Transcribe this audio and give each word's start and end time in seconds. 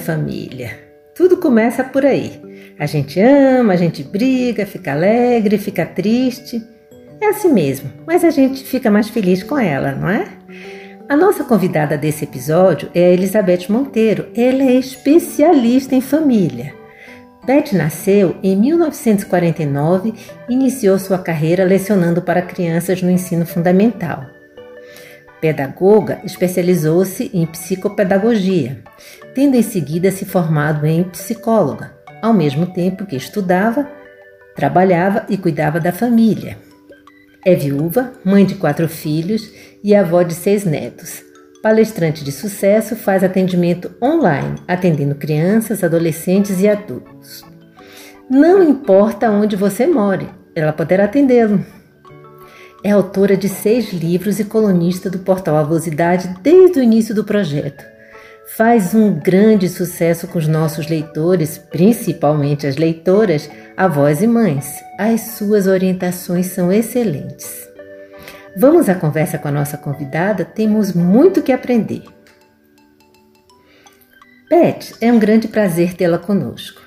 Família. 0.00 0.76
Tudo 1.14 1.36
começa 1.36 1.84
por 1.84 2.04
aí. 2.04 2.40
A 2.78 2.86
gente 2.86 3.20
ama, 3.20 3.74
a 3.74 3.76
gente 3.76 4.02
briga, 4.02 4.66
fica 4.66 4.92
alegre, 4.92 5.58
fica 5.58 5.86
triste. 5.86 6.60
É 7.20 7.28
assim 7.28 7.52
mesmo, 7.52 7.92
mas 8.06 8.24
a 8.24 8.30
gente 8.30 8.64
fica 8.64 8.90
mais 8.90 9.08
feliz 9.08 9.42
com 9.42 9.58
ela, 9.58 9.92
não 9.92 10.08
é? 10.08 10.26
A 11.08 11.16
nossa 11.16 11.44
convidada 11.44 11.98
desse 11.98 12.24
episódio 12.24 12.88
é 12.94 13.06
a 13.06 13.10
Elizabeth 13.10 13.66
Monteiro. 13.68 14.28
Ela 14.34 14.62
é 14.62 14.74
especialista 14.74 15.94
em 15.94 16.00
família. 16.00 16.72
Beth 17.44 17.72
nasceu 17.72 18.36
em 18.42 18.56
1949 18.56 20.14
e 20.48 20.52
iniciou 20.52 20.98
sua 20.98 21.18
carreira 21.18 21.64
lecionando 21.64 22.22
para 22.22 22.42
crianças 22.42 23.02
no 23.02 23.10
ensino 23.10 23.44
fundamental. 23.44 24.24
Pedagoga, 25.40 26.20
especializou-se 26.24 27.30
em 27.32 27.46
psicopedagogia, 27.46 28.82
tendo 29.34 29.56
em 29.56 29.62
seguida 29.62 30.10
se 30.10 30.24
formado 30.24 30.86
em 30.86 31.02
psicóloga, 31.04 31.94
ao 32.20 32.34
mesmo 32.34 32.66
tempo 32.66 33.06
que 33.06 33.16
estudava, 33.16 33.88
trabalhava 34.54 35.24
e 35.28 35.38
cuidava 35.38 35.80
da 35.80 35.92
família. 35.92 36.58
É 37.44 37.54
viúva, 37.54 38.12
mãe 38.22 38.44
de 38.44 38.56
quatro 38.56 38.86
filhos 38.86 39.50
e 39.82 39.94
avó 39.94 40.22
de 40.22 40.34
seis 40.34 40.64
netos. 40.64 41.22
Palestrante 41.62 42.22
de 42.22 42.32
sucesso, 42.32 42.94
faz 42.94 43.24
atendimento 43.24 43.90
online, 44.02 44.56
atendendo 44.68 45.14
crianças, 45.14 45.82
adolescentes 45.82 46.60
e 46.60 46.68
adultos. 46.68 47.44
Não 48.28 48.62
importa 48.62 49.30
onde 49.30 49.56
você 49.56 49.86
more, 49.86 50.28
ela 50.54 50.72
poderá 50.72 51.04
atendê-lo. 51.04 51.64
É 52.82 52.90
autora 52.90 53.36
de 53.36 53.48
seis 53.48 53.92
livros 53.92 54.40
e 54.40 54.44
colunista 54.44 55.10
do 55.10 55.18
portal 55.18 55.56
Avosidade 55.56 56.34
desde 56.42 56.78
o 56.78 56.82
início 56.82 57.14
do 57.14 57.24
projeto 57.24 57.84
faz 58.56 58.94
um 58.94 59.14
grande 59.14 59.68
sucesso 59.68 60.26
com 60.26 60.38
os 60.38 60.48
nossos 60.48 60.88
leitores, 60.88 61.56
principalmente 61.56 62.66
as 62.66 62.76
leitoras, 62.76 63.48
avós 63.76 64.22
e 64.22 64.26
mães. 64.26 64.74
As 64.98 65.20
suas 65.20 65.66
orientações 65.66 66.46
são 66.46 66.72
excelentes. 66.72 67.68
Vamos 68.56 68.88
à 68.88 68.94
conversa 68.94 69.38
com 69.38 69.46
a 69.46 69.52
nossa 69.52 69.78
convidada, 69.78 70.44
temos 70.44 70.92
muito 70.92 71.42
que 71.42 71.52
aprender. 71.52 72.02
Beth, 74.48 74.96
é 75.00 75.12
um 75.12 75.18
grande 75.20 75.46
prazer 75.46 75.94
tê-la 75.94 76.18
conosco, 76.18 76.82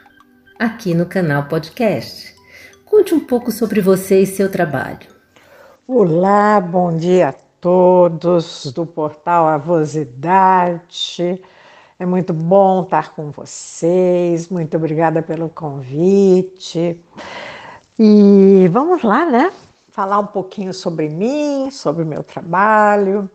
aqui 0.60 0.94
no 0.94 1.06
canal 1.06 1.46
Podcast. 1.46 2.36
Conte 2.84 3.16
um 3.16 3.22
pouco 3.22 3.52
sobre 3.54 3.80
você 3.80 4.20
e 4.20 4.28
seu 4.28 4.50
trabalho. 4.50 5.13
Olá, 5.86 6.62
bom 6.62 6.96
dia 6.96 7.28
a 7.28 7.34
todos 7.60 8.72
do 8.72 8.86
portal 8.86 9.46
Avosidade. 9.46 11.44
É 12.00 12.06
muito 12.06 12.32
bom 12.32 12.84
estar 12.84 13.14
com 13.14 13.32
vocês. 13.32 14.48
Muito 14.48 14.78
obrigada 14.78 15.22
pelo 15.22 15.50
convite. 15.50 17.04
E 18.00 18.66
vamos 18.72 19.04
lá, 19.04 19.26
né? 19.26 19.52
Falar 19.90 20.20
um 20.20 20.28
pouquinho 20.28 20.74
sobre 20.74 21.10
mim, 21.10 21.70
sobre 21.70 22.04
o 22.04 22.08
meu 22.08 22.24
trabalho. 22.24 23.30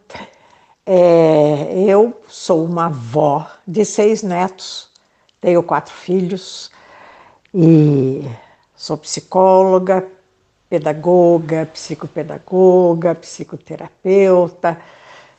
É, 0.87 1.85
eu 1.87 2.19
sou 2.29 2.65
uma 2.65 2.87
avó 2.87 3.47
de 3.67 3.85
seis 3.85 4.23
netos, 4.23 4.91
tenho 5.39 5.63
quatro 5.63 5.93
filhos 5.93 6.71
e 7.53 8.27
sou 8.75 8.97
psicóloga, 8.97 10.09
pedagoga, 10.69 11.67
psicopedagoga, 11.73 13.15
psicoterapeuta. 13.15 14.79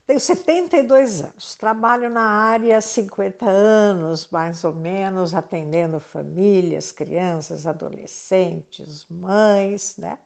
Tenho 0.05 0.19
72 0.19 1.21
anos, 1.21 1.55
trabalho 1.55 2.09
na 2.09 2.23
área 2.23 2.77
há 2.77 2.81
50 2.81 3.47
anos, 3.47 4.27
mais 4.31 4.63
ou 4.63 4.73
menos, 4.73 5.35
atendendo 5.35 5.99
famílias, 5.99 6.91
crianças, 6.91 7.67
adolescentes, 7.67 9.05
mães, 9.07 9.97
né? 9.97 10.17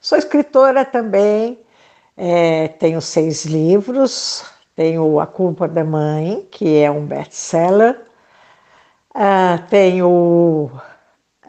Sou 0.00 0.16
escritora 0.16 0.84
também, 0.84 1.58
é, 2.16 2.68
tenho 2.68 3.00
seis 3.00 3.44
livros, 3.44 4.44
tenho 4.76 5.18
A 5.18 5.26
Culpa 5.26 5.66
da 5.66 5.82
Mãe, 5.82 6.46
que 6.52 6.78
é 6.78 6.88
um 6.88 7.04
best-seller, 7.04 8.00
uh, 9.12 9.60
tenho 9.68 10.70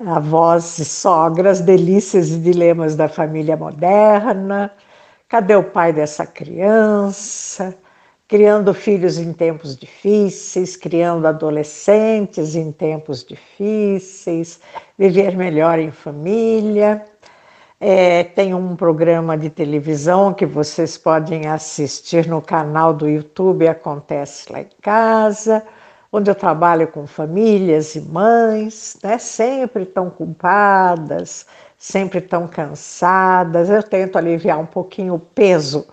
avós 0.05 0.79
e 0.79 0.85
sogras, 0.85 1.61
delícias 1.61 2.29
e 2.29 2.39
dilemas 2.39 2.95
da 2.95 3.09
família 3.09 3.57
moderna, 3.57 4.71
cadê 5.27 5.55
o 5.55 5.63
pai 5.63 5.91
dessa 5.91 6.25
criança, 6.25 7.75
criando 8.27 8.73
filhos 8.73 9.17
em 9.17 9.33
tempos 9.33 9.75
difíceis, 9.75 10.75
criando 10.75 11.27
adolescentes 11.27 12.55
em 12.55 12.71
tempos 12.71 13.23
difíceis, 13.23 14.59
viver 14.97 15.35
melhor 15.35 15.79
em 15.79 15.91
família. 15.91 17.05
É, 17.81 18.23
tem 18.23 18.53
um 18.53 18.75
programa 18.75 19.37
de 19.37 19.49
televisão 19.49 20.33
que 20.33 20.45
vocês 20.45 20.97
podem 20.97 21.47
assistir 21.47 22.27
no 22.27 22.41
canal 22.41 22.93
do 22.93 23.07
YouTube 23.07 23.67
Acontece 23.67 24.51
Lá 24.51 24.61
em 24.61 24.69
Casa 24.81 25.65
onde 26.11 26.29
eu 26.29 26.35
trabalho 26.35 26.87
com 26.87 27.05
famílias 27.05 27.95
e 27.95 28.01
mães, 28.01 28.97
né, 29.03 29.17
sempre 29.17 29.85
tão 29.85 30.09
culpadas, 30.09 31.45
sempre 31.77 32.19
tão 32.19 32.47
cansadas. 32.47 33.69
Eu 33.69 33.83
tento 33.83 34.17
aliviar 34.17 34.59
um 34.59 34.65
pouquinho 34.65 35.15
o 35.15 35.19
peso 35.19 35.87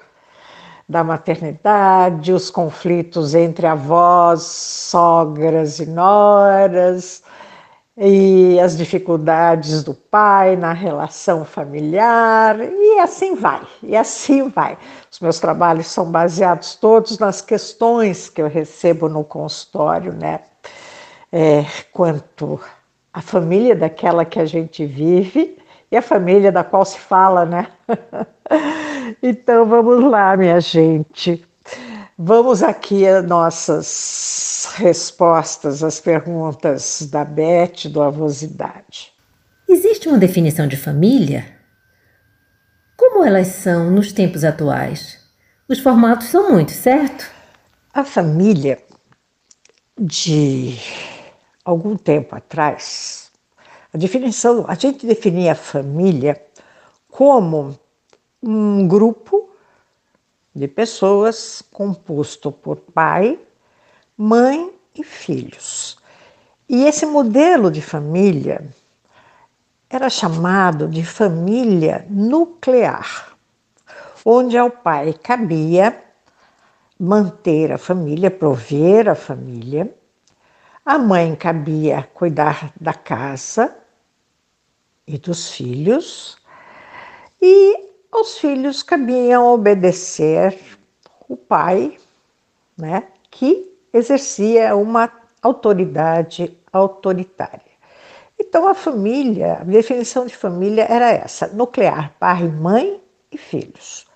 da 0.88 1.03
maternidade, 1.03 2.32
os 2.32 2.50
conflitos 2.50 3.34
entre 3.34 3.66
avós, 3.66 4.43
sogras 4.43 5.81
e 5.81 5.87
noras, 5.87 7.22
e 7.98 8.60
as 8.60 8.76
dificuldades 8.76 9.82
do 9.82 9.94
pai 9.94 10.54
na 10.54 10.72
relação 10.74 11.44
familiar, 11.46 12.58
e 12.60 12.98
assim 12.98 13.34
vai, 13.34 13.62
e 13.82 13.96
assim 13.96 14.48
vai. 14.48 14.76
Os 15.10 15.18
meus 15.18 15.40
trabalhos 15.40 15.86
são 15.86 16.10
baseados 16.10 16.74
todos 16.76 17.18
nas 17.18 17.40
questões 17.40 18.28
que 18.28 18.42
eu 18.42 18.48
recebo 18.48 19.08
no 19.08 19.24
consultório, 19.24 20.12
né? 20.12 20.40
É, 21.32 21.64
quanto 21.90 22.60
à 23.12 23.22
família 23.22 23.74
daquela 23.74 24.24
que 24.24 24.38
a 24.38 24.44
gente 24.44 24.84
vive 24.84 25.56
e 25.90 25.96
a 25.96 26.02
família 26.02 26.52
da 26.52 26.62
qual 26.62 26.84
se 26.84 26.98
fala, 26.98 27.46
né? 27.46 27.68
então 29.22 29.64
vamos 29.64 30.04
lá, 30.04 30.36
minha 30.36 30.60
gente. 30.60 31.42
Vamos 32.19 32.62
aqui 32.62 33.06
às 33.06 33.27
nossas 33.27 34.71
respostas 34.77 35.84
às 35.84 36.00
perguntas 36.00 37.06
da 37.10 37.22
Beth 37.22 37.91
do 37.91 38.00
Avosidade. 38.00 39.12
Existe 39.69 40.09
uma 40.09 40.16
definição 40.16 40.66
de 40.66 40.78
família? 40.78 41.45
Como 42.97 43.22
elas 43.22 43.48
são 43.48 43.91
nos 43.91 44.15
tempos 44.15 44.45
atuais? 44.45 45.18
Os 45.68 45.78
formatos 45.78 46.28
são 46.28 46.51
muitos, 46.51 46.77
certo? 46.77 47.30
A 47.92 48.03
família 48.03 48.83
de 50.01 50.78
algum 51.62 51.98
tempo 51.98 52.34
atrás, 52.34 53.30
a 53.92 53.98
definição, 53.98 54.65
a 54.66 54.74
gente 54.74 55.07
definia 55.07 55.53
a 55.53 55.54
família 55.54 56.42
como 57.10 57.78
um 58.42 58.89
grupo 58.89 59.46
de 60.56 60.66
pessoas 60.66 61.62
composto 61.70 62.50
por 62.50 62.76
pai, 62.76 63.38
mãe 64.16 64.72
e 64.94 65.04
filhos. 65.04 65.98
E 66.66 66.84
esse 66.84 67.04
modelo 67.04 67.70
de 67.70 67.82
família 67.82 68.66
era 69.91 70.08
chamado 70.08 70.88
de 70.88 71.04
família 71.04 72.06
nuclear, 72.08 73.36
onde 74.24 74.56
ao 74.56 74.70
pai 74.70 75.12
cabia 75.12 76.03
manter 76.98 77.70
a 77.70 77.76
família, 77.76 78.30
prover 78.30 79.10
a 79.10 79.14
família, 79.14 79.94
a 80.82 80.97
mãe 80.97 81.36
cabia 81.36 82.09
cuidar 82.14 82.72
da 82.80 82.94
casa 82.94 83.76
e 85.06 85.18
dos 85.18 85.50
filhos, 85.50 86.38
e 87.42 87.85
aos 88.16 88.39
filhos 88.39 88.83
cabiam 88.83 89.53
obedecer 89.53 90.59
o 91.28 91.36
pai, 91.36 91.97
né, 92.77 93.04
que 93.30 93.71
exercia 93.92 94.74
uma 94.74 95.10
autoridade 95.42 96.57
autoritária. 96.72 97.77
Então 98.39 98.68
a 98.68 98.74
família, 98.74 99.59
a 99.60 99.65
definição 99.65 100.27
de 100.27 100.36
família 100.36 100.86
era 100.89 101.10
essa: 101.10 101.48
nuclear, 101.48 102.13
pai, 102.18 102.48
mãe 102.48 103.01
e 103.33 103.39
filhos. 103.39 104.07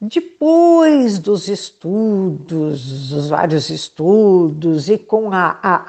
Depois 0.00 1.18
dos 1.18 1.48
estudos, 1.48 3.10
dos 3.10 3.28
vários 3.28 3.70
estudos, 3.70 4.88
e 4.88 4.98
com 4.98 5.32
a, 5.32 5.58
a, 5.62 5.84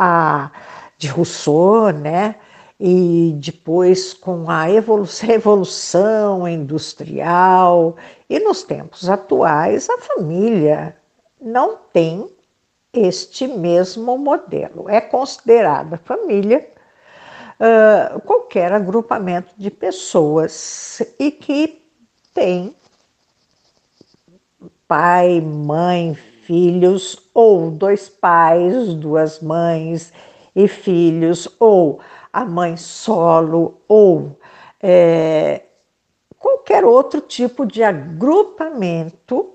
a 0.45 0.51
de 0.97 1.07
Rousseau, 1.07 1.89
né? 1.91 2.35
E 2.79 3.33
depois 3.37 4.13
com 4.13 4.49
a 4.49 4.69
evolução, 4.69 5.27
revolução 5.29 6.47
industrial, 6.47 7.95
e 8.29 8.39
nos 8.39 8.63
tempos 8.63 9.09
atuais, 9.09 9.89
a 9.89 9.97
família 9.99 10.95
não 11.41 11.77
tem 11.93 12.29
este 12.93 13.47
mesmo 13.47 14.17
modelo. 14.17 14.89
É 14.89 14.99
considerada 14.99 15.97
família 16.03 16.69
uh, 17.59 18.19
qualquer 18.21 18.71
agrupamento 18.71 19.53
de 19.57 19.69
pessoas 19.69 21.01
e 21.19 21.31
que 21.31 21.81
tem 22.33 22.75
pai, 24.87 25.41
mãe, 25.41 26.13
filhos, 26.43 27.17
ou 27.33 27.71
dois 27.71 28.07
pais, 28.07 28.93
duas 28.93 29.39
mães 29.39 30.13
e 30.55 30.67
filhos, 30.67 31.47
ou 31.59 31.99
a 32.35 32.43
mãe 32.43 32.75
solo, 32.75 33.79
ou 33.87 34.37
é, 34.83 35.61
qualquer 36.37 36.83
outro 36.83 37.21
tipo 37.21 37.65
de 37.65 37.81
agrupamento 37.81 39.53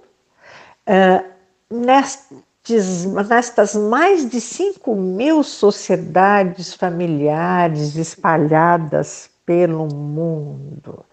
é, 0.87 1.23
nestes, 1.71 3.05
nestas 3.29 3.75
mais 3.75 4.31
de 4.31 4.41
5 4.41 4.97
mil 4.97 5.43
sociedades 5.43 6.73
familiares 6.73 7.97
espalhadas 7.97 9.29
pelo 9.45 9.87
mundo. 9.95 11.05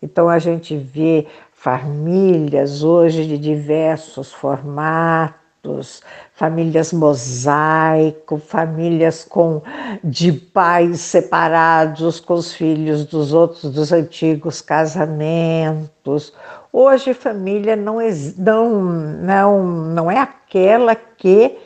Então 0.00 0.26
a 0.26 0.38
gente 0.38 0.74
vê 0.74 1.26
famílias 1.52 2.82
hoje 2.82 3.26
de 3.26 3.36
diversos 3.36 4.32
formatos, 4.32 6.02
famílias 6.40 6.90
mosaico, 6.90 8.38
famílias 8.38 9.26
com 9.26 9.60
de 10.02 10.32
pais 10.32 11.00
separados 11.00 12.18
com 12.18 12.32
os 12.32 12.54
filhos 12.54 13.04
dos 13.04 13.34
outros 13.34 13.70
dos 13.70 13.92
antigos 13.92 14.62
casamentos. 14.62 16.32
Hoje 16.72 17.12
família 17.12 17.76
não, 17.76 17.98
não, 18.38 18.82
não, 18.82 19.62
não 19.66 20.10
é 20.10 20.18
aquela 20.18 20.94
que 20.94 21.58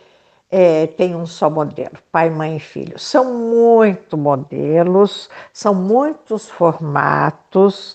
é, 0.51 0.89
tem 0.89 1.15
um 1.15 1.25
só 1.25 1.49
modelo, 1.49 1.97
pai, 2.11 2.29
mãe 2.29 2.57
e 2.57 2.61
filho. 2.61 2.99
São 2.99 3.33
muitos 3.33 4.19
modelos, 4.19 5.31
são 5.53 5.73
muitos 5.73 6.51
formatos. 6.51 7.95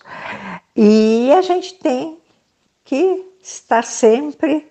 E 0.73 1.29
a 1.33 1.41
gente 1.41 1.73
tem 1.73 2.19
que 2.85 3.25
estar 3.41 3.83
sempre 3.83 4.69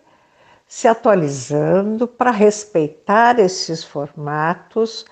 se 0.69 0.87
atualizando 0.87 2.07
para 2.07 2.31
respeitar 2.31 3.41
esses 3.41 3.83
formatos 3.83 5.07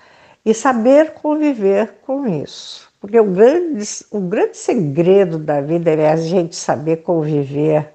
e 0.45 0.53
saber 0.53 1.13
conviver 1.15 1.95
com 2.05 2.27
isso. 2.27 2.87
Porque 3.01 3.19
o 3.19 3.25
grande, 3.25 3.83
o 4.11 4.19
grande 4.19 4.55
segredo 4.55 5.39
da 5.39 5.59
vida 5.59 5.91
é 5.91 6.11
a 6.11 6.15
gente 6.15 6.55
saber 6.55 6.97
conviver 6.97 7.93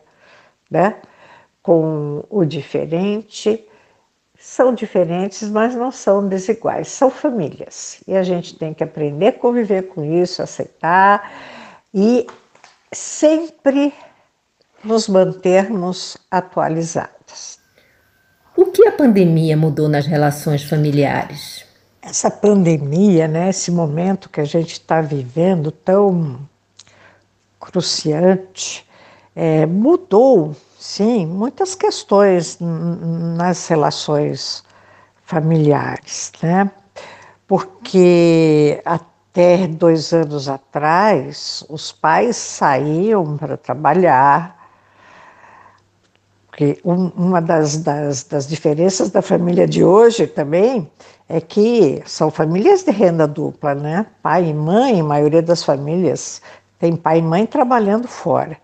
né, 0.69 0.97
com 1.62 2.25
o 2.29 2.44
diferente. 2.44 3.65
São 4.37 4.75
diferentes, 4.75 5.49
mas 5.49 5.75
não 5.75 5.93
são 5.93 6.29
desiguais, 6.29 6.88
são 6.88 7.11
famílias. 7.11 8.03
E 8.08 8.17
a 8.17 8.25
gente 8.25 8.58
tem 8.58 8.75
que 8.75 8.82
aprender 8.82 9.29
a 9.29 9.32
conviver 9.32 9.82
com 9.82 10.05
isso, 10.05 10.43
aceitar 10.43 11.32
e 11.94 12.26
sempre 12.93 13.94
nos 14.82 15.08
mantermos 15.08 16.17
atualizados. 16.29 17.22
O 18.56 18.67
que 18.67 18.87
a 18.87 18.93
pandemia 18.93 19.56
mudou 19.56 19.88
nas 19.88 20.06
relações 20.06 20.62
familiares? 20.62 21.64
Essa 22.02 22.31
pandemia, 22.31 23.26
né, 23.29 23.50
esse 23.50 23.70
momento 23.70 24.29
que 24.29 24.40
a 24.40 24.44
gente 24.44 24.73
está 24.73 25.00
vivendo 25.00 25.70
tão 25.70 26.40
cruciante, 27.58 28.87
é, 29.34 29.64
mudou, 29.64 30.55
sim, 30.79 31.25
muitas 31.26 31.75
questões 31.75 32.58
nas 32.61 33.67
relações 33.69 34.62
familiares, 35.25 36.32
né? 36.43 36.70
Porque 37.46 38.82
até 38.84 39.67
dois 39.67 40.12
anos 40.12 40.49
atrás, 40.49 41.64
os 41.69 41.90
pais 41.90 42.37
saíam 42.37 43.37
para 43.38 43.56
trabalhar, 43.56 44.62
porque 46.53 46.79
uma 46.85 47.41
das, 47.41 47.79
das, 47.79 48.25
das, 48.25 48.47
diferenças 48.47 49.09
da 49.09 49.23
família 49.23 49.67
de 49.67 49.83
hoje 49.83 50.27
também 50.27 50.93
é 51.27 51.41
que 51.41 52.03
são 52.05 52.31
famílias 52.31 52.83
de 52.83 52.91
renda 52.91 53.27
dupla, 53.27 53.75
né? 53.75 54.05
Pai 54.23 54.51
e 54.51 54.53
mãe, 54.53 55.01
a 55.01 55.05
maioria 55.05 55.41
das 55.41 55.65
famílias 55.65 56.43
tem 56.79 56.95
pai 56.95 57.21
e 57.21 57.23
mãe 57.23 57.47
trabalhando 57.47 58.07
fora. 58.07 58.59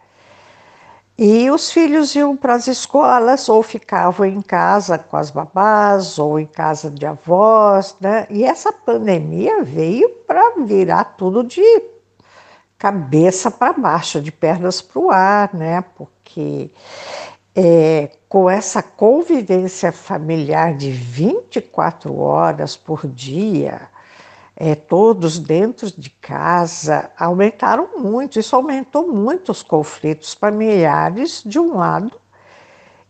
E 1.17 1.50
os 1.50 1.73
filhos 1.73 2.14
iam 2.14 2.37
para 2.37 2.56
as 2.56 2.67
escolas 2.67 3.49
ou 3.49 3.62
ficavam 3.62 4.26
em 4.26 4.43
casa 4.43 4.99
com 4.99 5.17
as 5.17 5.31
babás 5.31 6.19
ou 6.19 6.38
em 6.38 6.46
casa 6.46 6.90
de 6.90 7.06
avós, 7.06 7.96
né? 7.99 8.26
E 8.29 8.44
essa 8.44 8.70
pandemia 8.70 9.64
veio 9.64 10.11
para 10.26 10.56
virar 10.58 11.05
tudo 11.17 11.43
de 11.43 11.64
cabeça 12.76 13.50
para 13.50 13.73
baixo, 13.73 14.20
de 14.20 14.31
pernas 14.31 14.82
para 14.82 15.00
o 15.00 15.11
ar, 15.11 15.55
né? 15.55 15.82
Porque 15.96 16.70
é, 17.60 18.12
com 18.28 18.49
essa 18.49 18.81
convivência 18.81 19.90
familiar 19.90 20.76
de 20.76 20.93
24 20.93 22.16
horas 22.16 22.76
por 22.76 23.05
dia, 23.08 23.88
é, 24.55 24.76
todos 24.76 25.40
dentro 25.40 25.90
de 25.90 26.08
casa, 26.08 27.10
aumentaram 27.19 27.99
muito. 27.99 28.38
Isso 28.38 28.55
aumentou 28.55 29.09
muito 29.09 29.50
os 29.50 29.64
conflitos 29.64 30.35
familiares, 30.35 31.42
de 31.44 31.59
um 31.59 31.76
lado, 31.76 32.21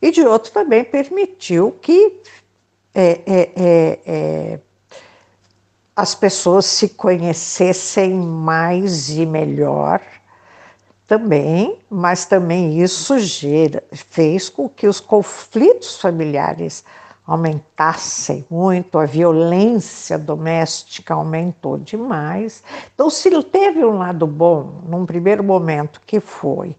e 0.01 0.11
de 0.11 0.23
outro 0.23 0.51
também 0.51 0.83
permitiu 0.83 1.73
que 1.73 2.19
é, 2.95 3.21
é, 3.27 3.53
é, 3.55 4.01
é 4.07 4.61
as 5.95 6.15
pessoas 6.15 6.65
se 6.65 6.91
conhecessem 6.91 8.15
mais 8.15 9.11
e 9.11 9.27
melhor 9.27 10.01
também, 11.09 11.79
mas 11.91 12.27
também 12.27 12.81
isso 12.81 13.19
gera, 13.19 13.83
fez 13.93 14.51
com 14.51 14.69
que 14.69 14.87
os 14.87 15.01
conflitos 15.01 15.99
familiares 15.99 16.85
aumentassem 17.27 18.45
muito, 18.51 18.99
a 18.99 19.07
violência 19.07 20.19
doméstica 20.19 21.15
aumentou 21.15 21.79
demais. 21.79 22.63
Então, 22.95 23.09
se 23.09 23.31
teve 23.43 23.85
um 23.85 23.99
lado 23.99 24.27
bom, 24.27 24.83
num 24.87 25.07
primeiro 25.07 25.43
momento, 25.43 26.01
que 26.07 26.21
foi 26.21 26.77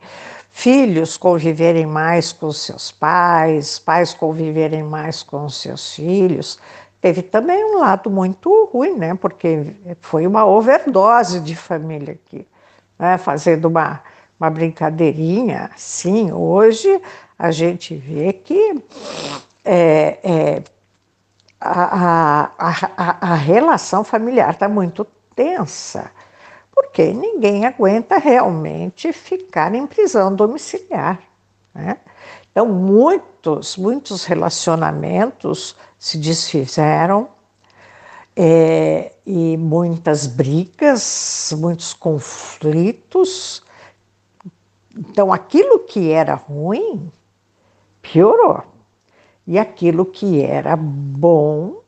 filhos 0.49 1.17
conviverem 1.17 1.85
mais 1.85 2.31
com 2.31 2.51
seus 2.51 2.91
pais, 2.91 3.79
pais 3.79 4.13
conviverem 4.13 4.83
mais 4.83 5.23
com 5.23 5.49
seus 5.49 5.95
filhos, 5.95 6.59
teve 7.01 7.23
também 7.23 7.63
um 7.63 7.79
lado 7.79 8.11
muito 8.11 8.69
ruim, 8.73 8.95
né? 8.95 9.15
Porque 9.15 9.73
foi 10.01 10.27
uma 10.27 10.45
overdose 10.45 11.39
de 11.39 11.55
família 11.55 12.13
aqui, 12.13 12.47
né? 12.97 13.17
fazendo 13.17 13.69
uma, 13.69 14.01
uma 14.39 14.49
brincadeirinha. 14.49 15.71
Sim, 15.75 16.31
hoje 16.31 17.01
a 17.37 17.51
gente 17.51 17.95
vê 17.95 18.33
que 18.33 18.83
é, 19.65 20.19
é, 20.23 20.63
a, 21.59 22.51
a, 22.57 22.69
a, 22.97 23.33
a 23.33 23.35
relação 23.35 24.03
familiar 24.03 24.51
está 24.51 24.69
muito 24.69 25.05
tensa, 25.35 26.11
porque 26.73 27.11
ninguém 27.11 27.65
aguenta 27.65 28.17
realmente 28.17 29.11
ficar 29.11 29.75
em 29.75 29.85
prisão 29.85 30.33
domiciliar. 30.33 31.19
Né? 31.75 31.97
Então, 32.51 32.65
muitos, 32.65 33.77
muitos 33.77 34.25
relacionamentos 34.25 35.75
se 35.97 36.17
desfizeram 36.17 37.29
é, 38.35 39.11
e 39.25 39.57
muitas 39.57 40.25
brigas, 40.25 41.53
muitos 41.57 41.93
conflitos. 41.93 43.61
Então, 44.97 45.31
aquilo 45.31 45.79
que 45.79 46.11
era 46.11 46.33
ruim 46.35 47.11
piorou. 48.01 48.63
E 49.45 49.57
aquilo 49.57 50.05
que 50.05 50.41
era 50.41 50.75
bom 50.75 51.79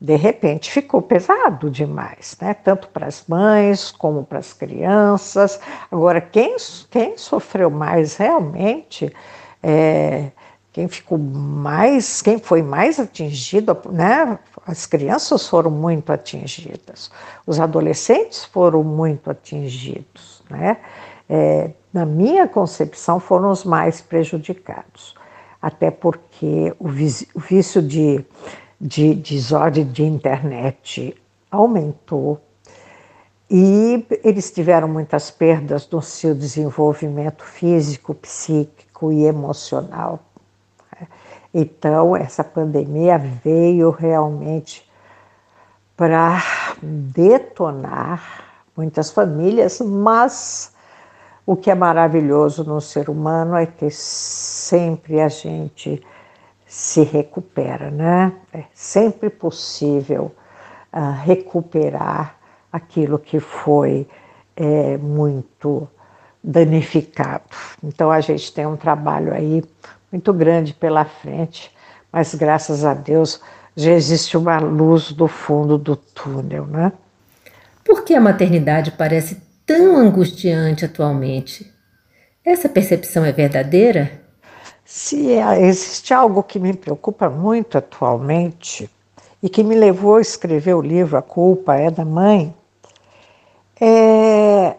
de 0.00 0.14
repente 0.14 0.70
ficou 0.70 1.02
pesado 1.02 1.68
demais, 1.68 2.36
né? 2.40 2.54
tanto 2.54 2.88
para 2.88 3.06
as 3.06 3.24
mães 3.26 3.90
como 3.90 4.24
para 4.24 4.38
as 4.38 4.52
crianças. 4.52 5.58
Agora, 5.90 6.20
quem, 6.20 6.56
quem 6.88 7.16
sofreu 7.18 7.68
mais 7.68 8.16
realmente, 8.16 9.12
é, 9.60 10.30
quem 10.72 10.86
ficou 10.86 11.18
mais, 11.18 12.22
quem 12.22 12.38
foi 12.38 12.62
mais 12.62 13.00
atingido, 13.00 13.76
né? 13.90 14.38
as 14.64 14.86
crianças 14.86 15.48
foram 15.48 15.70
muito 15.70 16.12
atingidas, 16.12 17.10
os 17.44 17.58
adolescentes 17.58 18.44
foram 18.44 18.84
muito 18.84 19.28
atingidos. 19.30 20.42
Né? 20.48 20.76
É, 21.28 21.70
na 21.92 22.06
minha 22.06 22.48
concepção, 22.48 23.20
foram 23.20 23.50
os 23.50 23.64
mais 23.64 24.00
prejudicados, 24.00 25.14
até 25.60 25.90
porque 25.90 26.74
o 26.78 26.88
vício 26.88 27.82
de 27.82 28.24
de 28.80 29.14
desordem 29.14 29.84
de 29.86 30.04
internet 30.04 31.16
aumentou 31.50 32.40
e 33.50 34.06
eles 34.22 34.50
tiveram 34.52 34.86
muitas 34.86 35.30
perdas 35.30 35.88
no 35.90 36.02
seu 36.02 36.34
desenvolvimento 36.34 37.42
físico, 37.42 38.14
psíquico 38.14 39.10
e 39.10 39.24
emocional. 39.24 40.20
Então, 41.52 42.14
essa 42.14 42.44
pandemia 42.44 43.16
veio 43.18 43.90
realmente 43.90 44.88
para 45.96 46.42
detonar 46.82 48.44
muitas 48.76 49.10
famílias, 49.10 49.80
mas 49.80 50.72
o 51.48 51.56
que 51.56 51.70
é 51.70 51.74
maravilhoso 51.74 52.62
no 52.62 52.78
ser 52.78 53.08
humano 53.08 53.56
é 53.56 53.64
que 53.64 53.88
sempre 53.88 55.18
a 55.18 55.30
gente 55.30 55.98
se 56.66 57.02
recupera, 57.02 57.90
né? 57.90 58.34
É 58.52 58.64
sempre 58.74 59.30
possível 59.30 60.30
uh, 60.92 61.24
recuperar 61.24 62.36
aquilo 62.70 63.18
que 63.18 63.40
foi 63.40 64.06
é, 64.54 64.98
muito 64.98 65.88
danificado. 66.44 67.56
Então 67.82 68.10
a 68.10 68.20
gente 68.20 68.52
tem 68.52 68.66
um 68.66 68.76
trabalho 68.76 69.32
aí 69.32 69.64
muito 70.12 70.34
grande 70.34 70.74
pela 70.74 71.06
frente, 71.06 71.74
mas 72.12 72.34
graças 72.34 72.84
a 72.84 72.92
Deus 72.92 73.40
já 73.74 73.92
existe 73.92 74.36
uma 74.36 74.58
luz 74.58 75.12
do 75.12 75.26
fundo 75.26 75.78
do 75.78 75.96
túnel, 75.96 76.66
né? 76.66 76.92
Por 77.82 78.04
que 78.04 78.14
a 78.14 78.20
maternidade 78.20 78.90
parece 78.90 79.47
tão 79.68 79.98
angustiante 79.98 80.86
atualmente? 80.86 81.70
Essa 82.42 82.70
percepção 82.70 83.22
é 83.22 83.30
verdadeira? 83.30 84.10
Se 84.82 85.32
existe 85.60 86.14
algo 86.14 86.42
que 86.42 86.58
me 86.58 86.72
preocupa 86.72 87.28
muito 87.28 87.76
atualmente 87.76 88.90
e 89.42 89.48
que 89.50 89.62
me 89.62 89.74
levou 89.74 90.16
a 90.16 90.22
escrever 90.22 90.72
o 90.72 90.80
livro 90.80 91.18
A 91.18 91.22
Culpa 91.22 91.76
é 91.76 91.90
da 91.90 92.06
Mãe, 92.06 92.54
é 93.78 94.74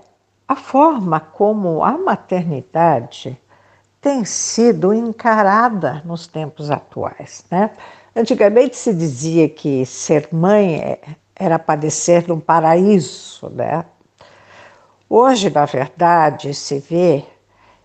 a 0.48 0.56
forma 0.56 1.20
como 1.20 1.84
a 1.84 1.96
maternidade 1.96 3.40
tem 4.02 4.26
sido 4.26 4.92
encarada 4.92 6.02
nos 6.04 6.26
tempos 6.26 6.72
atuais. 6.72 7.46
Né? 7.52 7.70
Antigamente 8.16 8.76
se 8.76 8.92
dizia 8.92 9.48
que 9.48 9.86
ser 9.86 10.30
mãe 10.32 10.78
é, 10.78 11.00
era 11.36 11.60
padecer 11.60 12.28
num 12.28 12.40
paraíso. 12.40 13.50
Né? 13.52 13.86
Hoje, 15.12 15.50
na 15.50 15.66
verdade, 15.66 16.54
se 16.54 16.78
vê 16.78 17.24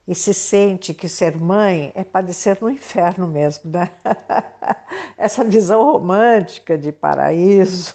e 0.07 0.15
se 0.15 0.35
sente 0.35 0.93
que 0.93 1.09
ser 1.09 1.39
mãe 1.39 1.91
é 1.95 2.05
padecer 2.05 2.59
no 2.61 2.69
inferno 2.69 3.27
mesmo, 3.27 3.71
né? 3.71 3.91
Essa 5.17 5.43
visão 5.43 5.83
romântica 5.91 6.77
de 6.77 6.93
paraíso 6.93 7.95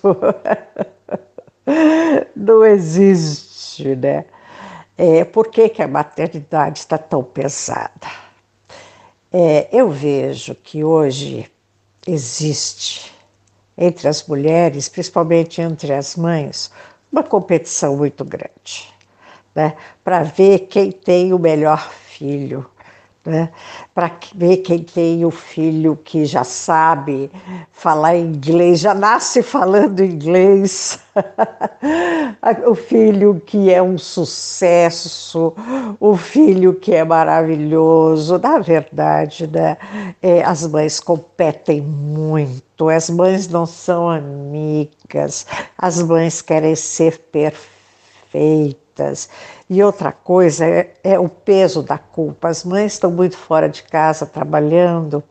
não 2.35 2.65
existe, 2.65 3.95
né? 3.95 4.25
É, 4.97 5.23
por 5.23 5.49
que, 5.49 5.69
que 5.69 5.83
a 5.83 5.87
maternidade 5.87 6.79
está 6.79 6.97
tão 6.97 7.23
pesada? 7.23 8.07
É, 9.31 9.69
eu 9.71 9.91
vejo 9.91 10.55
que 10.55 10.83
hoje 10.83 11.49
existe 12.07 13.13
entre 13.77 14.07
as 14.07 14.25
mulheres, 14.27 14.89
principalmente 14.89 15.61
entre 15.61 15.93
as 15.93 16.15
mães, 16.15 16.71
uma 17.11 17.21
competição 17.21 17.95
muito 17.95 18.25
grande 18.25 18.98
né, 19.55 19.75
para 20.03 20.23
ver 20.23 20.67
quem 20.67 20.91
tem 20.91 21.33
o 21.33 21.39
melhor 21.39 21.91
filho, 21.91 22.65
né, 23.25 23.49
para 23.93 24.11
ver 24.33 24.57
quem 24.57 24.79
tem 24.79 25.25
o 25.25 25.31
filho 25.31 25.95
que 25.95 26.25
já 26.25 26.43
sabe 26.43 27.29
falar 27.71 28.15
inglês, 28.15 28.79
já 28.79 28.93
nasce 28.93 29.43
falando 29.43 30.03
inglês, 30.03 30.99
o 32.65 32.75
filho 32.75 33.41
que 33.45 33.71
é 33.71 33.83
um 33.83 33.97
sucesso, 33.97 35.53
o 35.99 36.15
filho 36.15 36.73
que 36.73 36.93
é 36.93 37.03
maravilhoso. 37.03 38.39
Na 38.39 38.59
verdade, 38.59 39.47
né, 39.47 39.77
é, 40.21 40.41
as 40.43 40.65
mães 40.65 40.99
competem 40.99 41.81
muito, 41.81 42.87
as 42.89 43.09
mães 43.09 43.47
não 43.47 43.65
são 43.65 44.09
amigas, 44.09 45.45
as 45.77 46.01
mães 46.01 46.41
querem 46.41 46.75
ser 46.75 47.19
perfeitas 47.31 48.78
e 49.69 49.83
outra 49.83 50.11
coisa 50.11 50.65
é, 50.65 50.93
é, 51.03 51.19
o 51.19 51.29
peso 51.29 51.81
da 51.81 51.97
culpa. 51.97 52.49
As 52.49 52.63
mães 52.63 52.93
estão 52.93 53.11
muito 53.11 53.37
fora 53.37 53.69
de 53.69 53.83
casa 53.83 54.25
trabalhando 54.25 55.23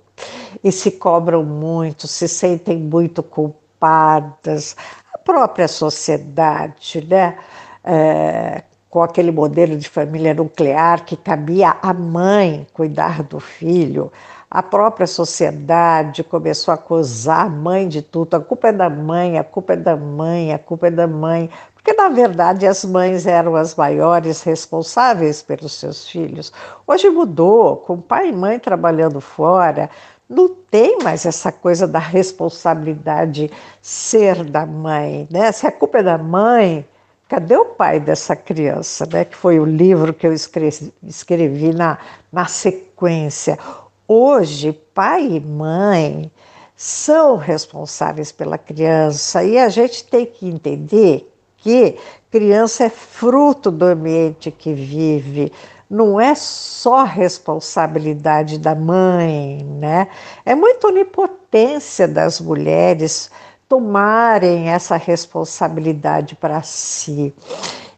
e 0.62 0.72
se 0.72 0.90
cobram 0.92 1.44
muito, 1.44 2.06
se 2.06 2.28
sentem 2.28 2.78
muito 2.78 3.22
culpadas. 3.22 4.76
A 5.12 5.18
própria 5.18 5.68
sociedade, 5.68 7.06
né? 7.08 7.38
É, 7.84 8.62
com 8.90 9.02
aquele 9.02 9.30
modelo 9.30 9.76
de 9.76 9.88
família 9.88 10.32
nuclear 10.32 11.04
que 11.04 11.16
cabia 11.16 11.76
à 11.82 11.92
mãe 11.92 12.66
cuidar 12.72 13.22
do 13.22 13.38
filho, 13.38 14.10
a 14.50 14.62
própria 14.62 15.06
sociedade 15.06 16.25
começou 16.25 16.72
a 16.72 16.75
acusar 16.76 17.46
a 17.46 17.50
mãe 17.50 17.87
de 17.87 18.00
tudo. 18.00 18.34
A 18.34 18.40
culpa 18.40 18.68
é 18.68 18.72
da 18.72 18.88
mãe, 18.88 19.37
a 19.37 19.44
culpa 19.44 19.75
é 19.75 19.76
da 19.76 19.94
mãe, 19.94 20.54
a 20.54 20.58
culpa 20.58 20.87
é 20.87 20.90
da 20.90 21.06
mãe. 21.06 21.50
Porque, 21.78 21.92
na 21.94 22.08
verdade, 22.08 22.66
as 22.66 22.85
mães 22.85 23.26
eram 23.26 23.54
as 23.54 23.75
maiores 23.75 24.42
responsáveis 24.42 25.42
pelos 25.42 25.73
seus 25.73 26.08
filhos. 26.08 26.52
Hoje 26.87 27.08
mudou, 27.08 27.76
com 27.76 28.00
pai 28.00 28.28
e 28.28 28.32
mãe 28.32 28.58
trabalhando 28.58 29.20
fora, 29.20 29.88
não 30.28 30.49
tem 30.49 30.99
mais 30.99 31.25
essa 31.25 31.50
coisa 31.50 31.87
da 31.87 32.00
responsabilidade 32.00 33.50
ser 33.80 34.44
da 34.44 34.66
mãe. 34.66 35.26
Né? 35.30 35.50
Se 35.52 35.66
a 35.66 35.73
culpa 35.73 35.99
é 35.99 36.02
da 36.02 36.18
mãe, 36.18 36.85
cadê 37.28 37.56
o 37.56 37.64
pai 37.64 37.99
dessa 38.00 38.37
criança? 38.37 39.06
Né? 39.11 39.25
Que 39.25 39.37
foi 39.37 39.58
o 39.58 39.64
livro 39.64 40.12
que 40.12 40.26
eu 40.26 40.32
escrevi, 40.32 40.92
escrevi 41.02 41.73
na, 41.73 41.97
na 42.30 42.44
sequência. 42.47 43.58
Hoje, 44.06 44.73
pai 44.92 45.26
e 45.26 45.40
mãe 45.40 46.30
são 46.76 47.37
responsáveis 47.37 48.30
pela 48.30 48.58
criança 48.58 49.42
e 49.42 49.58
a 49.58 49.68
gente 49.68 50.04
tem 50.04 50.26
que 50.26 50.47
entender 50.47 51.32
que 51.59 51.97
criança 52.31 52.85
é 52.85 52.88
fruto 52.88 53.71
do 53.71 53.85
ambiente 53.85 54.50
que 54.50 54.73
vive, 54.73 55.53
não 55.91 56.21
é 56.21 56.35
só 56.35 57.05
responsabilidade 57.05 58.59
da 58.59 58.75
mãe, 58.75 59.65
né? 59.79 60.09
É 60.45 60.55
muita 60.55 60.88
onipotência 60.88 62.07
das 62.07 62.41
mulheres 62.41 63.31
tomarem 63.69 64.69
essa 64.69 64.97
responsabilidade 64.97 66.35
para 66.37 66.62
si. 66.62 67.35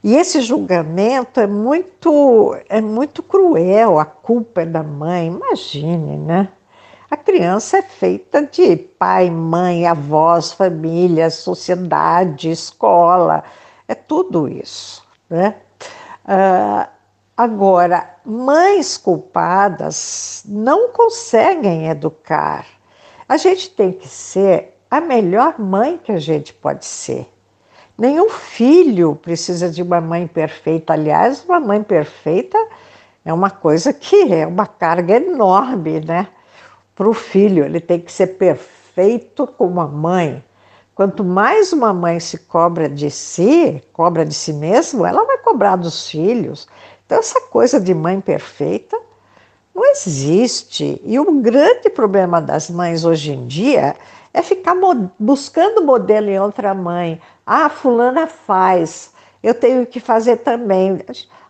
E 0.03 0.17
esse 0.17 0.41
julgamento 0.41 1.41
é 1.41 1.47
muito, 1.47 2.57
é 2.69 2.81
muito 2.81 3.23
cruel, 3.23 3.99
a 3.99 4.05
culpa 4.05 4.63
é 4.63 4.67
da 4.67 4.83
mãe, 4.83 5.27
imagine, 5.27 6.17
né? 6.17 6.49
A 7.11 7.17
criança 7.17 7.79
é 7.79 7.83
feita 7.83 8.47
de 8.47 8.77
pai, 8.77 9.31
mãe, 9.31 9.85
avós, 9.85 10.53
família, 10.53 11.29
sociedade, 11.29 12.49
escola, 12.53 13.43
é 13.89 13.97
tudo 13.97 14.49
isso, 14.49 15.05
né? 15.29 15.57
Uh, 16.25 16.89
agora, 17.37 18.15
mães 18.25 18.97
culpadas 18.97 20.45
não 20.47 20.91
conseguem 20.91 21.89
educar. 21.89 22.65
A 23.29 23.37
gente 23.37 23.71
tem 23.71 23.91
que 23.91 24.07
ser 24.07 24.79
a 24.89 25.01
melhor 25.01 25.59
mãe 25.59 25.99
que 25.99 26.13
a 26.13 26.19
gente 26.21 26.55
pode 26.55 26.85
ser. 26.85 27.29
Nenhum 27.99 28.31
filho 28.31 29.17
precisa 29.17 29.69
de 29.69 29.83
uma 29.83 30.01
mãe 30.01 30.29
perfeita. 30.29 30.93
Aliás, 30.93 31.45
uma 31.45 31.59
mãe 31.59 31.83
perfeita 31.83 32.57
é 33.25 33.33
uma 33.33 33.51
coisa 33.51 33.93
que 33.93 34.33
é 34.33 34.47
uma 34.47 34.69
carga 34.69 35.17
enorme, 35.17 35.99
né? 35.99 36.29
Para 37.01 37.09
o 37.09 37.15
filho, 37.15 37.65
ele 37.65 37.81
tem 37.81 37.99
que 37.99 38.13
ser 38.13 38.27
perfeito 38.37 39.47
como 39.47 39.81
a 39.81 39.87
mãe. 39.87 40.45
Quanto 40.95 41.25
mais 41.25 41.73
uma 41.73 41.95
mãe 41.95 42.21
se 42.21 42.37
cobra 42.37 42.91
de 42.91 43.11
si, 43.11 43.83
cobra 43.91 44.23
de 44.23 44.35
si 44.35 44.53
mesmo, 44.53 45.07
ela 45.07 45.25
vai 45.25 45.39
cobrar 45.39 45.77
dos 45.77 46.11
filhos. 46.11 46.69
Então, 47.07 47.19
essa 47.19 47.41
coisa 47.49 47.81
de 47.81 47.95
mãe 47.95 48.21
perfeita 48.21 49.01
não 49.75 49.83
existe. 49.93 51.01
E 51.03 51.19
o 51.19 51.41
grande 51.41 51.89
problema 51.89 52.39
das 52.39 52.69
mães 52.69 53.03
hoje 53.03 53.33
em 53.33 53.47
dia 53.47 53.97
é 54.35 54.43
ficar 54.43 54.77
buscando 55.19 55.83
modelo 55.83 56.29
em 56.29 56.39
outra 56.39 56.75
mãe. 56.75 57.19
Ah, 57.47 57.71
fulana 57.71 58.27
faz, 58.27 59.11
eu 59.43 59.55
tenho 59.55 59.87
que 59.87 60.01
fazer 60.01 60.37
também. 60.37 61.01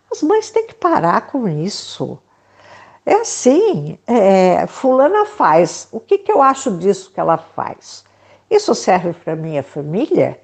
As 0.09 0.23
mães 0.23 0.49
têm 0.49 0.65
que 0.65 0.75
parar 0.75 1.27
com 1.27 1.45
isso. 1.45 2.17
É 3.05 3.15
assim, 3.15 3.97
é, 4.05 4.67
fulana 4.67 5.25
faz. 5.25 5.87
O 5.91 5.99
que, 5.99 6.19
que 6.19 6.31
eu 6.31 6.41
acho 6.41 6.77
disso 6.77 7.11
que 7.11 7.19
ela 7.19 7.37
faz? 7.37 8.03
Isso 8.49 8.75
serve 8.75 9.13
para 9.13 9.35
minha 9.35 9.63
família? 9.63 10.39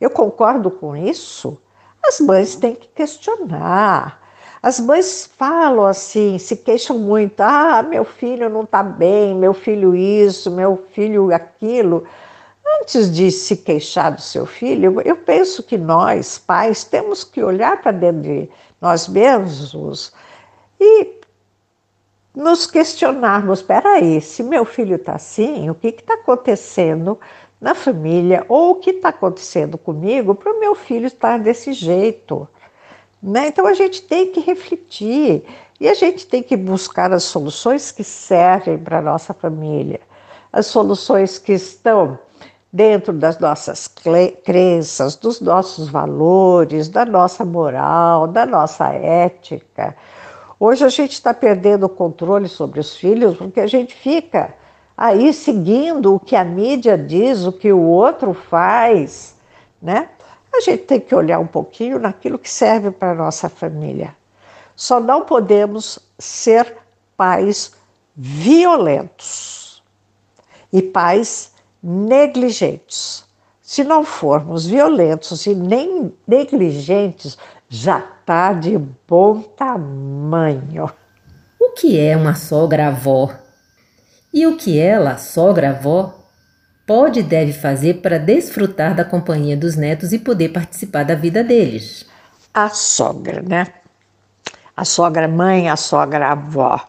Eu 0.00 0.10
concordo 0.10 0.70
com 0.70 0.94
isso? 0.94 1.60
As 2.04 2.20
mães 2.20 2.56
têm 2.56 2.74
que 2.74 2.88
questionar. 2.88 4.20
As 4.62 4.80
mães 4.80 5.30
falam 5.36 5.86
assim, 5.86 6.38
se 6.38 6.56
queixam 6.56 6.98
muito: 6.98 7.40
ah, 7.40 7.82
meu 7.82 8.04
filho 8.04 8.50
não 8.50 8.62
está 8.62 8.82
bem, 8.82 9.34
meu 9.34 9.54
filho 9.54 9.94
isso, 9.94 10.50
meu 10.50 10.84
filho 10.92 11.32
aquilo. 11.32 12.04
Antes 12.80 13.10
de 13.10 13.30
se 13.30 13.56
queixar 13.56 14.12
do 14.12 14.20
seu 14.20 14.44
filho, 14.44 15.00
eu 15.02 15.16
penso 15.16 15.62
que 15.62 15.78
nós, 15.78 16.38
pais, 16.38 16.84
temos 16.84 17.24
que 17.24 17.42
olhar 17.42 17.80
para 17.80 17.92
dentro 17.92 18.22
de 18.22 18.50
nós 18.80 19.08
mesmos 19.08 20.12
e 20.78 21.17
nos 22.38 22.66
questionarmos: 22.66 23.58
espera 23.58 23.94
aí, 23.94 24.20
se 24.20 24.44
meu 24.44 24.64
filho 24.64 24.94
está 24.94 25.14
assim, 25.16 25.68
o 25.68 25.74
que 25.74 25.88
está 25.88 26.14
acontecendo 26.14 27.18
na 27.60 27.74
família 27.74 28.46
ou 28.48 28.70
o 28.70 28.74
que 28.76 28.90
está 28.90 29.08
acontecendo 29.08 29.76
comigo 29.76 30.36
para 30.36 30.52
o 30.52 30.60
meu 30.60 30.76
filho 30.76 31.08
estar 31.08 31.36
desse 31.40 31.72
jeito? 31.72 32.48
Né? 33.20 33.48
Então 33.48 33.66
a 33.66 33.74
gente 33.74 34.02
tem 34.02 34.30
que 34.30 34.38
refletir 34.38 35.44
e 35.80 35.88
a 35.88 35.94
gente 35.94 36.28
tem 36.28 36.40
que 36.40 36.56
buscar 36.56 37.12
as 37.12 37.24
soluções 37.24 37.90
que 37.90 38.04
servem 38.04 38.78
para 38.78 38.98
a 38.98 39.02
nossa 39.02 39.34
família, 39.34 40.00
as 40.52 40.66
soluções 40.66 41.38
que 41.38 41.52
estão 41.52 42.16
dentro 42.72 43.12
das 43.12 43.40
nossas 43.40 43.90
crenças, 44.44 45.16
dos 45.16 45.40
nossos 45.40 45.88
valores, 45.88 46.88
da 46.88 47.04
nossa 47.04 47.44
moral, 47.44 48.28
da 48.28 48.46
nossa 48.46 48.92
ética. 48.92 49.96
Hoje 50.60 50.84
a 50.84 50.88
gente 50.88 51.12
está 51.12 51.32
perdendo 51.32 51.86
o 51.86 51.88
controle 51.88 52.48
sobre 52.48 52.80
os 52.80 52.96
filhos 52.96 53.36
porque 53.36 53.60
a 53.60 53.66
gente 53.66 53.94
fica 53.94 54.54
aí 54.96 55.32
seguindo 55.32 56.14
o 56.14 56.20
que 56.20 56.34
a 56.34 56.44
mídia 56.44 56.98
diz, 56.98 57.44
o 57.44 57.52
que 57.52 57.72
o 57.72 57.80
outro 57.80 58.34
faz, 58.34 59.36
né? 59.80 60.08
A 60.52 60.60
gente 60.60 60.82
tem 60.84 60.98
que 60.98 61.14
olhar 61.14 61.38
um 61.38 61.46
pouquinho 61.46 62.00
naquilo 62.00 62.38
que 62.38 62.50
serve 62.50 62.90
para 62.90 63.12
a 63.12 63.14
nossa 63.14 63.48
família. 63.48 64.16
Só 64.74 64.98
não 64.98 65.22
podemos 65.22 66.00
ser 66.18 66.76
pais 67.16 67.72
violentos 68.16 69.82
e 70.72 70.82
pais 70.82 71.52
negligentes. 71.80 73.24
Se 73.62 73.84
não 73.84 74.02
formos 74.02 74.66
violentos 74.66 75.46
e 75.46 75.54
nem 75.54 76.12
negligentes, 76.26 77.38
já 77.68 77.98
está 77.98 78.54
de 78.54 78.78
bom 79.06 79.42
tamanho. 79.42 80.90
O 81.60 81.72
que 81.72 81.98
é 81.98 82.16
uma 82.16 82.34
sogra-avó? 82.34 83.30
E 84.32 84.46
o 84.46 84.56
que 84.56 84.78
ela, 84.78 85.18
sogra-avó, 85.18 86.14
pode 86.86 87.20
e 87.20 87.22
deve 87.22 87.52
fazer 87.52 88.00
para 88.00 88.16
desfrutar 88.18 88.94
da 88.94 89.04
companhia 89.04 89.54
dos 89.56 89.76
netos 89.76 90.14
e 90.14 90.18
poder 90.18 90.48
participar 90.48 91.04
da 91.04 91.14
vida 91.14 91.44
deles? 91.44 92.06
A 92.54 92.70
sogra, 92.70 93.42
né? 93.42 93.66
A 94.74 94.82
sogra 94.84 95.28
mãe, 95.28 95.68
a 95.68 95.76
sogra 95.76 96.32
avó. 96.32 96.80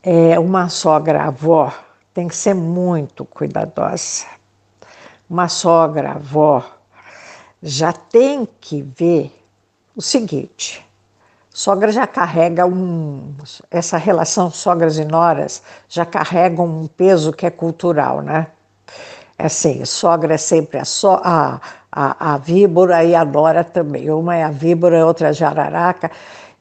É, 0.03 0.37
uma 0.39 0.69
sogra-avó 0.69 1.73
tem 2.13 2.27
que 2.27 2.35
ser 2.35 2.53
muito 2.53 3.25
cuidadosa. 3.25 4.25
Uma 5.29 5.49
sogra-avó 5.49 6.63
já 7.61 7.91
tem 7.91 8.47
que 8.59 8.81
ver 8.81 9.33
o 9.95 10.01
seguinte: 10.01 10.86
sogra 11.57 11.91
já 11.91 12.05
carrega 12.05 12.67
um. 12.67 13.33
Essa 13.71 13.97
relação 13.97 14.51
sogras 14.51 14.99
e 14.99 15.03
noras 15.03 15.63
já 15.89 16.05
carrega 16.05 16.61
um 16.61 16.85
peso 16.85 17.33
que 17.33 17.47
é 17.47 17.49
cultural, 17.49 18.21
né? 18.21 18.47
É 19.39 19.47
assim, 19.47 19.83
sogra 19.83 20.35
é 20.35 20.37
sempre 20.37 20.77
a, 20.77 20.85
so, 20.85 21.19
a, 21.23 21.59
a, 21.91 22.33
a 22.33 22.37
víbora 22.37 23.03
e 23.03 23.15
a 23.15 23.25
nora 23.25 23.63
também. 23.63 24.07
Uma 24.11 24.35
é 24.35 24.43
a 24.43 24.51
víbora, 24.51 25.03
outra 25.03 25.27
é 25.27 25.29
a 25.31 25.33
jararaca. 25.33 26.11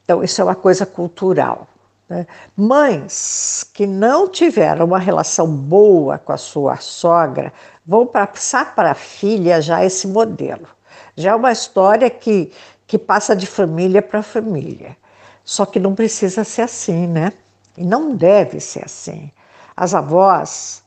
Então, 0.03 0.23
isso 0.23 0.41
é 0.41 0.43
uma 0.43 0.55
coisa 0.55 0.83
cultural. 0.83 1.67
Né? 2.09 2.25
Mães 2.55 3.69
que 3.75 3.85
não 3.85 4.27
tiveram 4.27 4.87
uma 4.87 4.99
relação 4.99 5.47
boa 5.47 6.17
com 6.17 6.33
a 6.33 6.37
sua 6.37 6.77
sogra 6.77 7.53
vão 7.85 8.07
passar 8.07 8.73
para 8.73 8.91
a 8.91 8.95
filha 8.95 9.61
já 9.61 9.85
esse 9.85 10.07
modelo. 10.07 10.67
Já 11.15 11.31
é 11.31 11.35
uma 11.35 11.51
história 11.51 12.09
que, 12.09 12.51
que 12.87 12.97
passa 12.97 13.35
de 13.35 13.45
família 13.45 14.01
para 14.01 14.23
família. 14.23 14.97
Só 15.43 15.65
que 15.65 15.79
não 15.79 15.93
precisa 15.93 16.43
ser 16.43 16.63
assim, 16.63 17.05
né? 17.05 17.33
E 17.77 17.85
não 17.85 18.15
deve 18.15 18.59
ser 18.59 18.85
assim. 18.85 19.31
As 19.75 19.93
avós 19.93 20.83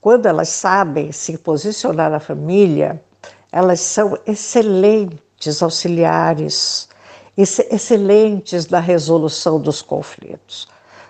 quando 0.00 0.24
elas 0.24 0.48
sabem 0.48 1.12
se 1.12 1.36
posicionar 1.36 2.10
na 2.10 2.18
família, 2.18 3.02
elas 3.52 3.80
são 3.80 4.18
excelentes 4.26 5.62
auxiliares, 5.62 6.88
excelentes 7.36 8.66
na 8.68 8.80
resolução 8.80 9.60
dos 9.60 9.82
conflitos. 9.82 10.68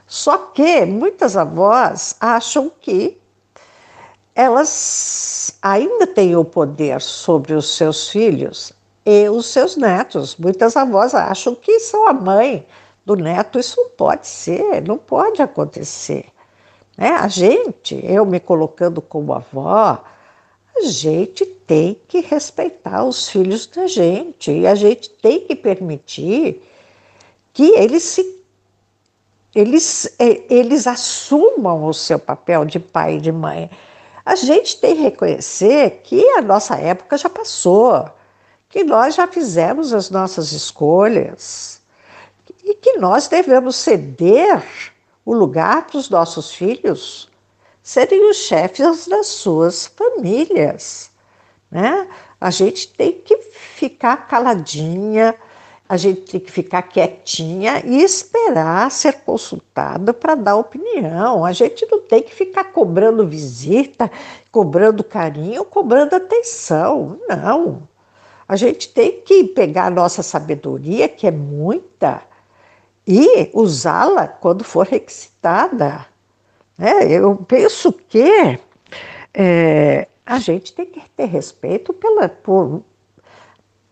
Só 0.08 0.36
que 0.38 0.84
muitas 0.84 1.36
avós 1.36 2.16
acham 2.18 2.70
que 2.80 3.20
elas 4.34 5.56
ainda 5.62 6.06
têm 6.06 6.34
o 6.34 6.44
poder 6.44 7.00
sobre 7.00 7.54
os 7.54 7.76
seus 7.76 8.08
filhos 8.08 8.72
e 9.10 9.28
os 9.28 9.46
seus 9.46 9.76
netos. 9.76 10.36
Muitas 10.36 10.76
avós 10.76 11.16
acham 11.16 11.52
que 11.52 11.80
são 11.80 12.06
a 12.06 12.12
mãe 12.12 12.64
do 13.04 13.16
neto. 13.16 13.58
Isso 13.58 13.80
não 13.80 13.90
pode 13.90 14.28
ser, 14.28 14.80
não 14.86 14.96
pode 14.96 15.42
acontecer. 15.42 16.26
Né? 16.96 17.08
A 17.10 17.26
gente, 17.26 18.00
eu 18.04 18.24
me 18.24 18.38
colocando 18.38 19.02
como 19.02 19.32
avó, 19.32 20.04
a 20.76 20.82
gente 20.82 21.44
tem 21.44 22.00
que 22.06 22.20
respeitar 22.20 23.04
os 23.04 23.28
filhos 23.28 23.66
da 23.66 23.88
gente 23.88 24.52
e 24.52 24.64
a 24.64 24.76
gente 24.76 25.10
tem 25.10 25.40
que 25.40 25.56
permitir 25.56 26.62
que 27.52 27.72
eles 27.76 28.04
se 28.04 28.38
eles, 29.52 30.14
é, 30.20 30.44
eles 30.48 30.86
assumam 30.86 31.84
o 31.84 31.92
seu 31.92 32.20
papel 32.20 32.64
de 32.64 32.78
pai 32.78 33.16
e 33.16 33.20
de 33.20 33.32
mãe. 33.32 33.68
A 34.24 34.36
gente 34.36 34.78
tem 34.78 34.94
que 34.94 35.02
reconhecer 35.02 36.02
que 36.04 36.24
a 36.30 36.40
nossa 36.40 36.76
época 36.76 37.18
já 37.18 37.28
passou, 37.28 38.08
que 38.70 38.85
nós 38.85 39.16
já 39.16 39.26
fizemos 39.26 39.92
as 39.92 40.11
nossas 40.11 40.52
escolhas 40.52 41.83
e 42.62 42.72
que 42.74 42.98
nós 42.98 43.26
devemos 43.26 43.74
ceder 43.74 44.64
o 45.24 45.35
lugar 45.35 45.88
para 45.88 45.98
os 45.98 46.09
nossos 46.09 46.52
filhos 46.52 47.28
serem 47.83 48.30
os 48.30 48.37
chefes 48.37 49.09
das 49.09 49.26
suas 49.26 49.87
famílias. 49.87 51.11
Né? 51.68 52.09
A 52.40 52.50
gente 52.50 52.88
tem 52.92 53.12
que 53.12 53.37
ficar 53.38 54.28
caladinha, 54.28 55.35
a 55.88 55.96
gente 55.96 56.20
tem 56.20 56.40
que 56.40 56.52
ficar 56.52 56.83
quietinha 56.83 57.83
e 57.85 58.00
esperar 58.00 58.88
ser 58.92 59.24
consultada 59.24 60.14
para 60.14 60.37
dar 60.37 60.54
opinião. 60.54 61.44
A 61.44 61.52
gente 61.52 61.85
não 61.90 62.02
tem 62.02 62.22
que 62.22 62.33
ficar 62.33 62.64
cobrando 62.64 63.26
visita, 63.26 64.09
cobrando 64.52 65.02
carinho, 65.02 65.64
cobrando 65.64 66.14
atenção. 66.14 67.18
Não. 67.28 67.89
A 68.50 68.56
gente 68.56 68.88
tem 68.88 69.20
que 69.20 69.44
pegar 69.44 69.84
a 69.84 69.90
nossa 69.90 70.24
sabedoria, 70.24 71.08
que 71.08 71.24
é 71.24 71.30
muita, 71.30 72.20
e 73.06 73.48
usá-la 73.54 74.26
quando 74.26 74.64
for 74.64 74.84
requisitada. 74.84 76.04
É, 76.76 77.12
eu 77.12 77.36
penso 77.46 77.92
que 77.92 78.58
é, 79.32 80.08
a 80.26 80.40
gente 80.40 80.74
tem 80.74 80.84
que 80.84 81.00
ter 81.16 81.26
respeito 81.26 81.92
pela, 81.92 82.28
por, 82.28 82.82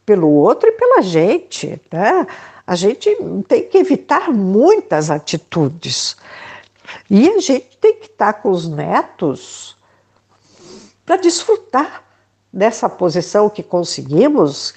pelo 0.04 0.28
outro 0.28 0.68
e 0.68 0.72
pela 0.72 1.02
gente. 1.02 1.80
Né? 1.92 2.26
A 2.66 2.74
gente 2.74 3.16
tem 3.46 3.62
que 3.68 3.78
evitar 3.78 4.28
muitas 4.32 5.08
atitudes. 5.08 6.16
E 7.08 7.28
a 7.30 7.38
gente 7.38 7.78
tem 7.80 7.94
que 7.94 8.06
estar 8.06 8.32
com 8.32 8.50
os 8.50 8.68
netos 8.68 9.76
para 11.06 11.16
desfrutar 11.16 12.07
dessa 12.58 12.88
posição 12.88 13.48
que 13.48 13.62
conseguimos 13.62 14.74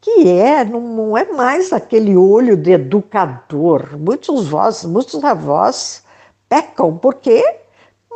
que 0.00 0.28
é, 0.28 0.64
não 0.64 1.18
é 1.18 1.24
mais 1.32 1.72
aquele 1.72 2.16
olho 2.16 2.56
de 2.56 2.70
educador. 2.70 3.98
Muitos 3.98 4.48
vós, 4.48 4.84
muitos 4.84 5.22
avós 5.24 6.04
pecam 6.48 6.96
porque 6.96 7.44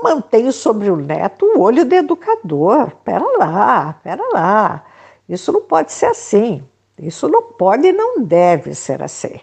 mantém 0.03 0.51
sobre 0.53 0.91
o 0.91 0.97
neto 0.97 1.45
o 1.45 1.61
olho 1.61 1.85
de 1.85 1.97
educador. 1.97 2.93
Pera 3.05 3.25
lá, 3.37 3.95
pera 4.03 4.23
lá. 4.33 4.85
Isso 5.29 5.53
não 5.53 5.63
pode 5.63 5.93
ser 5.93 6.07
assim. 6.07 6.63
Isso 6.99 7.29
não 7.29 7.43
pode 7.43 7.89
e 7.89 7.93
não 7.93 8.23
deve 8.23 8.75
ser 8.75 9.03
assim. 9.03 9.41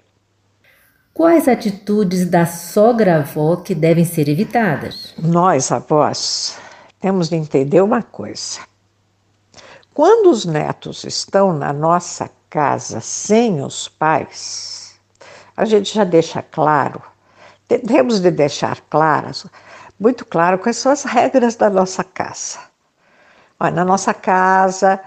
Quais 1.14 1.50
atitudes 1.50 2.30
da 2.30 2.46
sogra-avó 2.46 3.58
que 3.58 3.76
devem 3.76 4.06
ser 4.06 4.30
evitadas? 4.30 5.14
Nós, 5.18 5.70
avós, 5.70 6.58
temos 7.00 7.28
de 7.28 7.36
entender 7.36 7.82
uma 7.82 8.02
coisa. 8.02 8.69
Quando 10.00 10.30
os 10.30 10.46
netos 10.46 11.04
estão 11.04 11.52
na 11.52 11.74
nossa 11.74 12.32
casa 12.50 13.02
sem 13.02 13.62
os 13.62 13.90
pais, 13.90 14.98
a 15.58 15.66
gente 15.66 15.94
já 15.94 16.06
deixa 16.06 16.42
claro, 16.42 17.02
temos 17.68 18.22
de 18.22 18.32
deixar 18.32 18.80
claras, 18.90 19.46
muito 20.00 20.26
claro 20.26 20.58
quais 20.58 20.78
são 20.78 20.94
as 20.94 21.04
regras 21.04 21.58
da 21.58 21.70
nossa 21.70 22.02
casa. 22.02 22.60
Olha, 23.60 23.72
na 23.72 23.84
nossa 23.84 24.14
casa, 24.14 25.02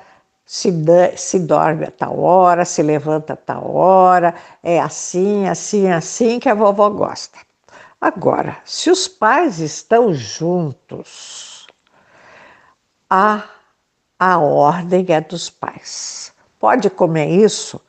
se, 0.45 0.71
se 1.17 1.39
dorme 1.39 1.87
a 1.87 1.91
tal 1.91 2.21
hora, 2.21 2.67
se 2.67 2.83
levanta 2.83 3.33
a 3.33 3.37
tal 3.37 3.75
hora, 3.75 4.35
é 4.63 4.79
assim, 4.79 5.49
assim, 5.49 5.91
assim 5.91 6.39
que 6.39 6.51
a 6.51 6.55
vovó 6.55 6.91
gosta. 6.91 7.39
Agora, 7.99 8.59
se 8.63 8.91
os 8.91 9.09
pais 9.09 9.59
estão 9.59 10.13
juntos, 10.13 11.67
a, 13.09 13.45
a 14.25 14.39
ordem 14.39 15.05
é 15.09 15.21
dos 15.21 15.51
pais. 15.51 16.33
Pode 16.61 16.89
comer 16.89 17.29
isso? 17.29 17.81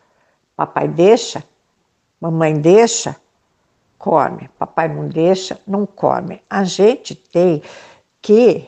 Papai 0.55 0.87
deixa? 0.87 1.43
Mamãe 2.19 2.59
deixa? 2.59 3.15
Come. 3.99 4.49
Papai 4.57 4.87
não 4.87 5.07
deixa? 5.07 5.61
Não 5.67 5.85
come. 5.85 6.41
A 6.49 6.63
gente 6.63 7.13
tem 7.13 7.61
que 8.19 8.67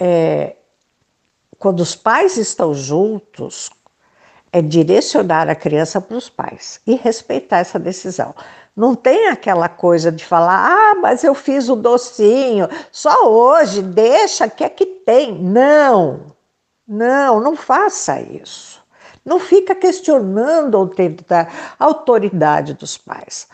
é, 0.00 0.56
quando 1.58 1.80
os 1.80 1.94
pais 1.94 2.38
estão 2.38 2.72
juntos, 2.72 3.68
é 4.50 4.62
direcionar 4.62 5.50
a 5.50 5.54
criança 5.54 6.00
para 6.00 6.16
os 6.16 6.30
pais 6.30 6.80
e 6.86 6.94
respeitar 6.94 7.58
essa 7.58 7.78
decisão. 7.78 8.34
Não 8.74 8.94
tem 8.94 9.28
aquela 9.28 9.68
coisa 9.68 10.10
de 10.10 10.24
falar, 10.24 10.66
ah, 10.66 10.94
mas 10.94 11.22
eu 11.24 11.34
fiz 11.34 11.68
o 11.68 11.76
docinho, 11.76 12.70
só 12.90 13.28
hoje, 13.28 13.82
deixa, 13.82 14.48
que 14.48 14.64
é 14.64 14.70
que 14.70 14.86
tem. 14.86 15.38
Não, 15.38 16.31
não, 16.92 17.40
não 17.40 17.56
faça 17.56 18.20
isso. 18.20 18.82
Não 19.24 19.40
fica 19.40 19.74
questionando 19.74 20.76
a 21.78 21.84
autoridade 21.84 22.74
dos 22.74 22.98
pais. 22.98 23.48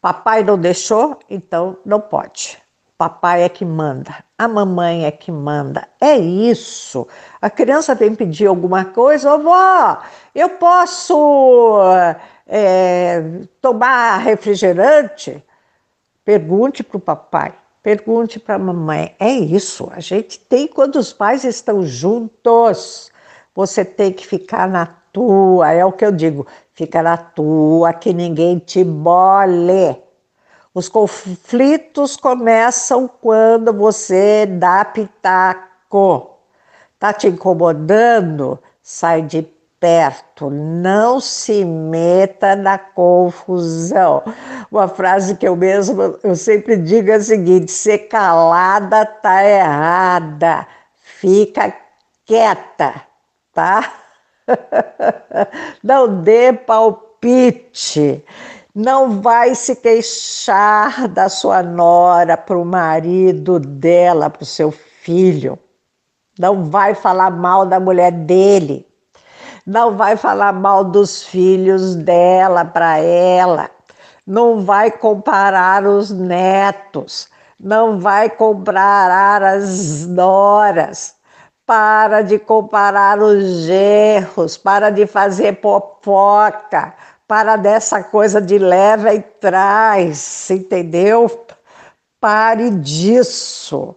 Papai 0.00 0.42
não 0.42 0.56
deixou, 0.56 1.18
então 1.28 1.76
não 1.84 2.00
pode. 2.00 2.56
Papai 2.96 3.42
é 3.42 3.48
que 3.48 3.64
manda, 3.64 4.24
a 4.36 4.48
mamãe 4.48 5.04
é 5.04 5.10
que 5.10 5.30
manda. 5.30 5.86
É 6.00 6.16
isso. 6.16 7.06
A 7.40 7.50
criança 7.50 7.94
vem 7.94 8.14
pedir 8.14 8.46
alguma 8.46 8.86
coisa, 8.86 9.34
ô 9.34 9.38
vó, 9.38 10.02
eu 10.34 10.50
posso 10.50 11.78
é, 12.46 13.22
tomar 13.60 14.16
refrigerante? 14.18 15.44
Pergunte 16.24 16.82
para 16.82 16.96
o 16.96 17.00
papai, 17.00 17.54
pergunte 17.88 18.38
para 18.38 18.56
a 18.56 18.58
mamãe. 18.58 19.14
É 19.18 19.30
isso. 19.30 19.88
A 19.90 19.98
gente 19.98 20.38
tem 20.38 20.68
quando 20.68 20.96
os 20.96 21.10
pais 21.10 21.42
estão 21.42 21.82
juntos. 21.82 23.10
Você 23.54 23.82
tem 23.82 24.12
que 24.12 24.26
ficar 24.26 24.68
na 24.68 24.84
tua, 25.10 25.72
é 25.72 25.82
o 25.82 25.90
que 25.90 26.04
eu 26.04 26.12
digo, 26.12 26.46
fica 26.74 27.02
na 27.02 27.16
tua, 27.16 27.94
que 27.94 28.12
ninguém 28.12 28.58
te 28.58 28.84
bole. 28.84 29.96
Os 30.74 30.86
conflitos 30.86 32.14
começam 32.18 33.08
quando 33.08 33.72
você 33.72 34.44
dá 34.44 34.84
pitaco. 34.84 36.36
Tá 36.98 37.14
te 37.14 37.28
incomodando? 37.28 38.58
Sai 38.82 39.22
de 39.22 39.42
perto, 39.80 40.50
não 40.50 41.20
se 41.20 41.64
meta 41.64 42.56
na 42.56 42.78
confusão. 42.78 44.22
Uma 44.70 44.88
frase 44.88 45.36
que 45.36 45.46
eu 45.46 45.56
mesmo 45.56 46.18
eu 46.22 46.36
sempre 46.36 46.76
digo 46.76 47.10
é 47.10 47.14
a 47.14 47.20
seguinte: 47.20 47.70
ser 47.70 47.98
calada 48.08 49.06
tá 49.06 49.44
errada. 49.44 50.66
Fica 50.94 51.74
quieta, 52.24 53.02
tá? 53.52 53.92
Não 55.82 56.22
dê 56.22 56.52
palpite 56.52 58.24
não 58.78 59.20
vai 59.20 59.56
se 59.56 59.74
queixar 59.74 61.08
da 61.08 61.28
sua 61.28 61.64
nora 61.64 62.36
para 62.36 62.56
o 62.56 62.64
marido 62.64 63.58
dela, 63.58 64.30
para 64.30 64.44
o 64.44 64.46
seu 64.46 64.70
filho. 64.70 65.58
Não 66.38 66.64
vai 66.64 66.94
falar 66.94 67.28
mal 67.28 67.66
da 67.66 67.80
mulher 67.80 68.12
dele. 68.12 68.86
Não 69.68 69.98
vai 69.98 70.16
falar 70.16 70.54
mal 70.54 70.82
dos 70.82 71.24
filhos 71.24 71.94
dela 71.94 72.64
para 72.64 72.96
ela. 73.00 73.70
Não 74.26 74.62
vai 74.62 74.90
comparar 74.90 75.84
os 75.84 76.10
netos. 76.10 77.28
Não 77.60 78.00
vai 78.00 78.30
comparar 78.30 79.42
as 79.42 80.06
noras. 80.06 81.16
Para 81.66 82.22
de 82.22 82.38
comparar 82.38 83.18
os 83.18 83.44
gerros. 83.66 84.56
Para 84.56 84.88
de 84.88 85.06
fazer 85.06 85.60
fofoca 85.60 86.94
para 87.26 87.56
dessa 87.56 88.02
coisa 88.02 88.40
de 88.40 88.56
leva 88.56 89.12
e 89.12 89.20
traz, 89.20 90.50
entendeu? 90.50 91.30
Pare 92.18 92.70
disso. 92.70 93.94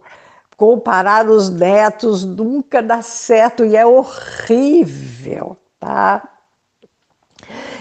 Comparar 0.54 1.26
os 1.26 1.48
netos 1.48 2.26
nunca 2.26 2.82
dá 2.82 3.00
certo 3.00 3.64
e 3.64 3.74
é 3.74 3.86
horrível, 3.86 5.56
tá? 5.82 6.38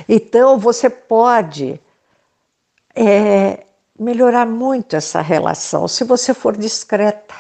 Então 0.09 0.57
você 0.57 0.89
pode 0.89 1.79
é, 2.95 3.63
melhorar 3.97 4.47
muito 4.47 4.95
essa 4.95 5.21
relação 5.21 5.87
se 5.87 6.03
você 6.03 6.33
for 6.33 6.57
discreta. 6.57 7.35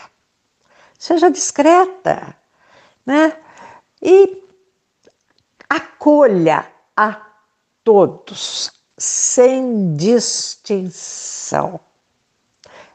Seja 0.99 1.31
discreta, 1.31 2.35
né? 3.03 3.35
E 3.99 4.43
acolha 5.67 6.67
a 6.95 7.19
todos, 7.83 8.71
sem 8.95 9.95
distinção. 9.95 11.79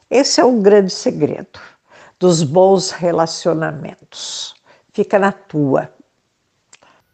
Esse 0.09 0.39
é 0.39 0.45
um 0.45 0.61
grande 0.61 0.93
segredo 0.93 1.59
dos 2.17 2.43
bons 2.43 2.91
relacionamentos. 2.91 4.55
Fica 4.93 5.19
na 5.19 5.33
tua. 5.33 5.96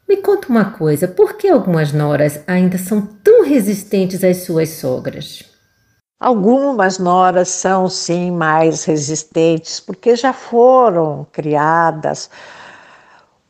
Me 0.08 0.18
conta 0.18 0.50
uma 0.50 0.66
coisa, 0.66 1.08
por 1.08 1.34
que 1.34 1.48
algumas 1.48 1.94
noras 1.94 2.42
ainda 2.46 2.78
são 2.78 3.02
tão 3.02 3.44
resistentes 3.44 4.24
às 4.24 4.38
suas 4.38 4.70
sogras? 4.70 5.44
Algumas 6.20 7.00
noras 7.00 7.50
são 7.50 7.90
sim 7.90 8.32
mais 8.32 8.86
resistentes 8.86 9.80
porque 9.80 10.16
já 10.16 10.32
foram 10.32 11.28
criadas 11.32 12.30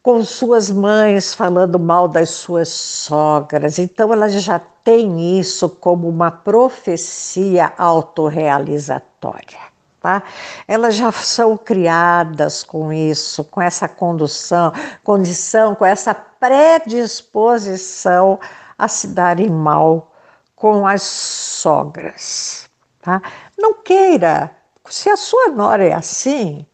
com 0.01 0.23
suas 0.23 0.69
mães 0.69 1.33
falando 1.33 1.79
mal 1.79 2.07
das 2.07 2.29
suas 2.31 2.69
sogras. 2.69 3.79
Então 3.79 4.11
elas 4.11 4.33
já 4.41 4.59
têm 4.59 5.39
isso 5.39 5.69
como 5.69 6.09
uma 6.09 6.29
profecia 6.29 7.73
autorrealizatória. 7.77 9.72
Tá? 10.03 10.21
Elas 10.67 10.93
já 10.95 11.11
são 11.13 11.55
criadas 11.55 12.61
com 12.61 12.91
isso, 12.91 13.45
com 13.45 13.61
essa 13.61 13.87
condução, 13.87 14.73
condição, 15.01 15.75
com 15.75 15.85
essa 15.85 16.13
predisposição 16.13 18.37
a 18.77 18.89
se 18.89 19.07
darem 19.07 19.49
mal 19.49 20.11
com 20.57 20.85
as 20.85 21.03
sogras. 21.03 22.69
Tá? 23.01 23.21
Não 23.57 23.75
queira, 23.75 24.51
se 24.89 25.09
a 25.09 25.15
sua 25.15 25.47
nora 25.47 25.85
é 25.85 25.93
assim, 25.93 26.65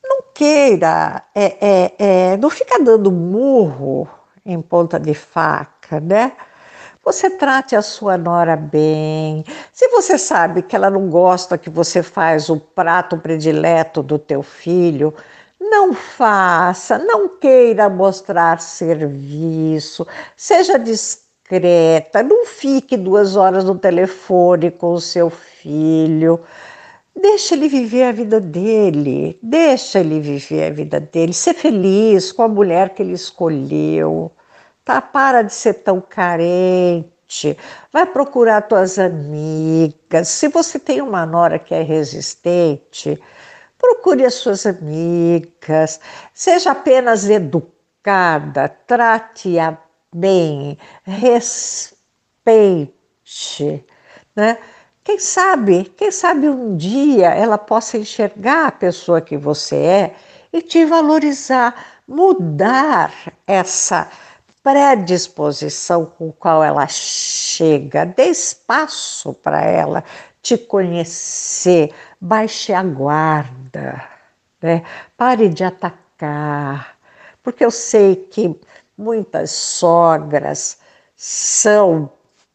não 0.00 0.22
queira, 0.32 1.20
é, 1.34 1.56
é, 1.60 1.94
é, 1.98 2.36
não 2.36 2.48
fica 2.48 2.78
dando 2.78 3.10
murro 3.10 4.08
em 4.46 4.60
ponta 4.60 5.00
de 5.00 5.14
faca, 5.14 5.98
né? 5.98 6.36
Você 7.04 7.28
trate 7.30 7.74
a 7.74 7.82
sua 7.82 8.16
nora 8.16 8.54
bem. 8.54 9.44
Se 9.72 9.88
você 9.88 10.16
sabe 10.16 10.62
que 10.62 10.76
ela 10.76 10.88
não 10.88 11.08
gosta 11.08 11.58
que 11.58 11.68
você 11.68 12.00
faz 12.00 12.48
o 12.48 12.60
prato 12.60 13.18
predileto 13.18 14.04
do 14.04 14.20
teu 14.20 14.40
filho, 14.40 15.12
não 15.60 15.92
faça, 15.92 16.98
não 16.98 17.28
queira 17.28 17.88
mostrar 17.88 18.60
serviço, 18.60 20.06
seja 20.36 20.78
discreta, 20.78 22.22
não 22.22 22.46
fique 22.46 22.96
duas 22.96 23.34
horas 23.34 23.64
no 23.64 23.76
telefone 23.76 24.70
com 24.70 24.92
o 24.92 25.00
seu 25.00 25.28
filho. 25.28 26.38
Deixa 27.20 27.54
ele 27.54 27.68
viver 27.68 28.04
a 28.04 28.12
vida 28.12 28.40
dele, 28.40 29.38
deixa 29.42 29.98
ele 29.98 30.20
viver 30.20 30.66
a 30.66 30.70
vida 30.70 31.00
dele, 31.00 31.32
ser 31.32 31.54
feliz 31.54 32.30
com 32.30 32.42
a 32.42 32.48
mulher 32.48 32.90
que 32.90 33.02
ele 33.02 33.12
escolheu, 33.12 34.30
tá? 34.84 35.00
Para 35.00 35.42
de 35.42 35.52
ser 35.52 35.74
tão 35.74 36.00
carente. 36.00 37.56
Vai 37.92 38.06
procurar 38.06 38.62
tuas 38.62 38.98
amigas. 38.98 40.28
Se 40.28 40.48
você 40.48 40.78
tem 40.78 41.00
uma 41.00 41.24
nora 41.24 41.58
que 41.58 41.74
é 41.74 41.82
resistente, 41.82 43.20
procure 43.78 44.24
as 44.24 44.34
suas 44.34 44.66
amigas. 44.66 46.00
Seja 46.34 46.72
apenas 46.72 47.28
educada, 47.28 48.68
trate-a 48.86 49.76
bem, 50.12 50.78
respeite, 51.04 51.94
né? 54.36 54.58
Quem 55.04 55.18
sabe, 55.18 55.92
quem 55.96 56.12
sabe 56.12 56.48
um 56.48 56.76
dia 56.76 57.30
ela 57.30 57.58
possa 57.58 57.98
enxergar 57.98 58.68
a 58.68 58.72
pessoa 58.72 59.20
que 59.20 59.36
você 59.36 59.74
é 59.74 60.14
e 60.52 60.62
te 60.62 60.84
valorizar, 60.84 61.74
mudar 62.06 63.12
essa 63.44 64.08
predisposição 64.62 66.06
com 66.06 66.30
qual 66.30 66.62
ela 66.62 66.86
chega, 66.86 68.06
dê 68.06 68.26
espaço 68.26 69.34
para 69.34 69.60
ela 69.62 70.04
te 70.40 70.56
conhecer, 70.56 71.92
baixe 72.20 72.72
a 72.72 72.82
guarda, 72.82 74.08
né? 74.60 74.84
pare 75.16 75.48
de 75.48 75.64
atacar, 75.64 76.96
porque 77.42 77.64
eu 77.64 77.70
sei 77.70 78.16
que 78.16 78.58
muitas 78.96 79.50
sogras 79.50 80.78
são, 81.16 82.10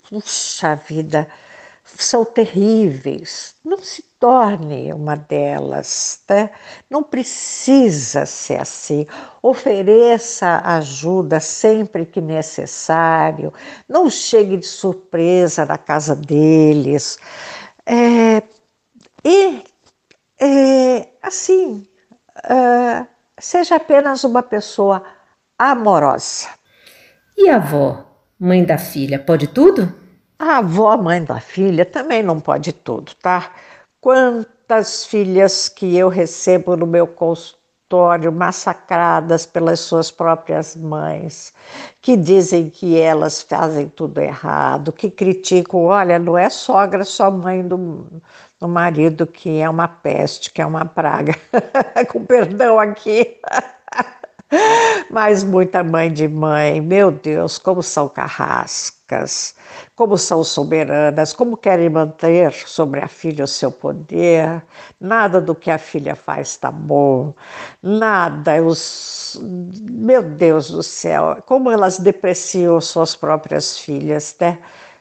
puxa 0.09 0.75
vida, 0.75 1.29
são 2.03 2.23
terríveis. 2.25 3.55
Não 3.63 3.79
se 3.79 4.01
torne 4.19 4.91
uma 4.93 5.15
delas, 5.15 6.21
né? 6.29 6.49
não 6.89 7.03
precisa 7.03 8.25
ser 8.25 8.59
assim. 8.59 9.05
Ofereça 9.41 10.61
ajuda 10.63 11.39
sempre 11.39 12.05
que 12.05 12.19
necessário, 12.19 13.53
não 13.87 14.09
chegue 14.09 14.57
de 14.57 14.65
surpresa 14.65 15.65
na 15.65 15.77
casa 15.77 16.15
deles. 16.15 17.19
É, 17.85 18.43
e, 19.23 19.63
é, 20.39 21.07
assim, 21.21 21.85
é, 22.43 23.05
seja 23.39 23.75
apenas 23.75 24.23
uma 24.23 24.41
pessoa 24.41 25.03
amorosa. 25.57 26.47
E 27.37 27.49
a 27.49 27.57
avó, 27.57 28.05
mãe 28.39 28.63
da 28.63 28.77
filha, 28.77 29.19
pode 29.19 29.47
tudo? 29.47 30.06
A 30.39 30.57
avó, 30.57 30.95
mãe 30.97 31.23
da 31.23 31.39
filha, 31.39 31.83
também 31.85 32.21
não 32.21 32.39
pode 32.39 32.71
tudo, 32.71 33.13
tá? 33.15 33.51
Quantas 33.99 35.05
filhas 35.05 35.67
que 35.67 35.97
eu 35.97 36.09
recebo 36.09 36.75
no 36.75 36.85
meu 36.85 37.07
consultório 37.07 38.31
massacradas 38.31 39.47
pelas 39.47 39.79
suas 39.79 40.11
próprias 40.11 40.75
mães, 40.75 41.53
que 42.01 42.15
dizem 42.15 42.69
que 42.69 42.99
elas 42.99 43.41
fazem 43.41 43.89
tudo 43.89 44.19
errado, 44.19 44.91
que 44.91 45.09
criticam, 45.09 45.85
olha, 45.85 46.19
não 46.19 46.37
é 46.37 46.49
sogra, 46.51 47.03
só 47.03 47.31
mãe 47.31 47.67
do, 47.67 48.21
do 48.59 48.67
marido 48.67 49.25
que 49.25 49.59
é 49.59 49.67
uma 49.67 49.87
peste, 49.87 50.51
que 50.51 50.61
é 50.61 50.65
uma 50.65 50.85
praga. 50.85 51.33
Com 52.11 52.23
perdão 52.25 52.79
aqui. 52.79 53.39
Mas 55.09 55.43
muita 55.43 55.83
mãe 55.83 56.11
de 56.11 56.27
mãe, 56.27 56.81
meu 56.81 57.11
Deus, 57.11 57.57
como 57.57 57.83
são 57.83 58.07
carrascas, 58.07 59.55
como 59.95 60.17
são 60.17 60.43
soberanas, 60.43 61.33
como 61.33 61.57
querem 61.57 61.89
manter 61.89 62.53
sobre 62.53 63.01
a 63.01 63.07
filha 63.07 63.43
o 63.43 63.47
seu 63.47 63.71
poder. 63.71 64.63
Nada 64.99 65.41
do 65.41 65.55
que 65.55 65.69
a 65.69 65.77
filha 65.77 66.15
faz 66.15 66.49
está 66.49 66.71
bom, 66.71 67.33
nada. 67.81 68.61
Os, 68.61 69.39
meu 69.91 70.23
Deus 70.23 70.69
do 70.71 70.83
céu, 70.83 71.37
como 71.45 71.71
elas 71.71 71.99
depreciam 71.99 72.79
suas 72.79 73.15
próprias 73.15 73.77
filhas, 73.77 74.35
né? 74.39 74.59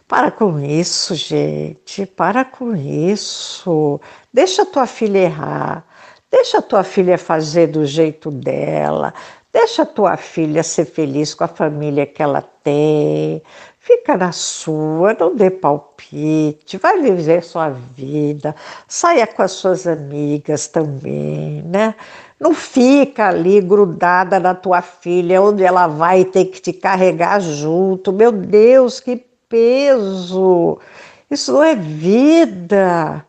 Para 0.09 0.31
com 0.31 0.61
isso, 0.61 1.17
gente, 1.17 2.07
para 2.07 2.45
com 2.45 2.77
isso. 2.77 4.01
Deixa 4.33 4.65
tua 4.65 4.87
filha 4.87 5.19
errar. 5.19 5.85
Deixa 6.31 6.59
a 6.59 6.63
tua 6.63 6.85
filha 6.85 7.17
fazer 7.17 7.69
do 7.69 7.87
jeito 7.87 8.31
dela. 8.31 9.15
Deixa 9.57 9.87
tua 9.87 10.19
filha 10.19 10.63
ser 10.63 10.85
feliz 10.85 11.33
com 11.33 11.43
a 11.43 11.49
família 11.49 12.05
que 12.05 12.23
ela 12.23 12.43
tem. 12.43 13.43
Fica 13.79 14.15
na 14.15 14.31
sua, 14.31 15.17
não 15.19 15.35
dê 15.35 15.51
palpite, 15.51 16.77
vai 16.77 17.01
viver 17.01 17.43
sua 17.43 17.71
vida, 17.71 18.55
saia 18.87 19.27
com 19.27 19.41
as 19.41 19.53
suas 19.53 19.87
amigas 19.87 20.69
também, 20.69 21.63
né? 21.63 21.95
Não 22.39 22.53
fica 22.53 23.29
ali 23.29 23.63
grudada 23.63 24.39
na 24.39 24.55
tua 24.55 24.83
filha, 24.83 25.41
onde 25.41 25.65
ela 25.65 25.87
vai 25.87 26.27
ter 26.27 26.45
que 26.45 26.61
te 26.61 26.75
carregar 26.75 27.41
junto. 27.41 28.13
Meu 28.13 28.33
Deus, 28.33 29.01
que 29.01 29.17
peso! 29.49 30.79
Isso 31.31 31.51
não 31.55 31.63
é 31.63 31.75
vida. 31.75 33.25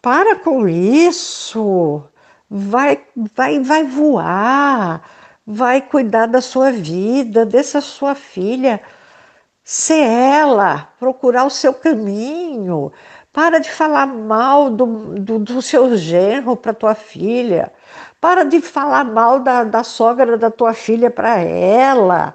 Para 0.00 0.36
com 0.36 0.68
isso. 0.68 2.00
Vai, 2.48 3.00
vai, 3.34 3.58
vai 3.58 3.82
voar 3.82 5.17
vai 5.50 5.80
cuidar 5.80 6.26
da 6.26 6.42
sua 6.42 6.70
vida, 6.70 7.46
dessa 7.46 7.80
sua 7.80 8.14
filha, 8.14 8.82
ser 9.64 10.04
ela, 10.04 10.92
procurar 11.00 11.46
o 11.46 11.50
seu 11.50 11.72
caminho. 11.72 12.92
Para 13.32 13.58
de 13.58 13.70
falar 13.70 14.06
mal 14.06 14.68
do, 14.68 14.86
do, 15.18 15.38
do 15.38 15.62
seu 15.62 15.96
genro 15.96 16.54
para 16.54 16.74
tua 16.74 16.94
filha. 16.94 17.72
Para 18.20 18.44
de 18.44 18.60
falar 18.60 19.04
mal 19.04 19.40
da, 19.40 19.64
da 19.64 19.82
sogra 19.82 20.36
da 20.36 20.50
tua 20.50 20.74
filha 20.74 21.10
para 21.10 21.38
ela. 21.38 22.34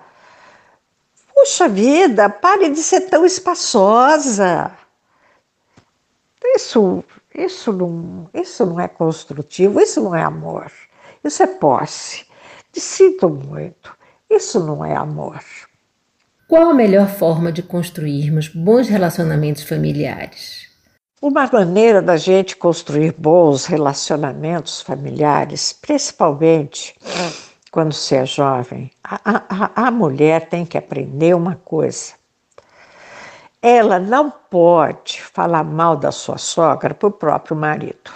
Puxa 1.36 1.68
vida, 1.68 2.30
pare 2.30 2.70
de 2.70 2.82
ser 2.82 3.02
tão 3.02 3.24
espaçosa. 3.24 4.72
Isso, 6.56 7.04
isso, 7.36 7.72
não, 7.72 8.28
isso 8.34 8.66
não 8.66 8.80
é 8.80 8.88
construtivo, 8.88 9.80
isso 9.80 10.02
não 10.02 10.16
é 10.16 10.24
amor, 10.24 10.72
isso 11.24 11.44
é 11.44 11.48
posse. 11.48 12.33
Sinto 12.74 13.30
muito. 13.30 13.96
Isso 14.30 14.60
não 14.60 14.84
é 14.84 14.96
amor. 14.96 15.40
Qual 16.48 16.70
a 16.70 16.74
melhor 16.74 17.08
forma 17.08 17.52
de 17.52 17.64
construirmos 17.64 18.48
bons 18.48 18.88
relacionamentos 18.88 19.64
familiares? 19.64 20.68
Uma 21.22 21.48
maneira 21.48 22.02
da 22.02 22.18
gente 22.18 22.56
construir 22.56 23.14
bons 23.18 23.66
relacionamentos 23.66 24.82
familiares, 24.82 25.72
principalmente 25.72 26.96
quando 27.72 27.94
você 27.94 28.18
é 28.18 28.26
jovem, 28.26 28.92
a, 29.04 29.20
a, 29.26 29.88
a 29.88 29.92
mulher 29.92 30.48
tem 30.48 30.66
que 30.66 30.78
aprender 30.78 31.34
uma 31.34 31.56
coisa. 31.56 32.14
Ela 33.62 33.98
não 33.98 34.30
pode 34.30 35.24
falar 35.24 35.64
mal 35.64 35.96
da 35.96 36.12
sua 36.12 36.38
sogra 36.38 36.94
para 36.94 37.08
o 37.08 37.12
próprio 37.12 37.56
marido. 37.56 38.12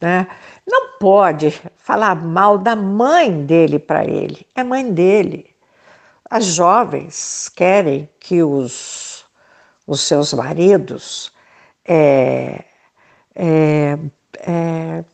Né? 0.00 0.26
Não 0.66 0.98
pode 0.98 1.50
falar 1.76 2.14
mal 2.14 2.56
da 2.58 2.74
mãe 2.74 3.44
dele 3.44 3.78
para 3.78 4.04
ele, 4.04 4.46
é 4.54 4.64
mãe 4.64 4.92
dele. 4.92 5.54
As 6.30 6.46
jovens 6.46 7.48
querem 7.54 8.08
que 8.18 8.42
os, 8.42 9.24
os 9.86 10.00
seus 10.00 10.32
maridos 10.32 11.32
é, 11.84 12.64
é, 13.34 13.98
é, 14.38 15.04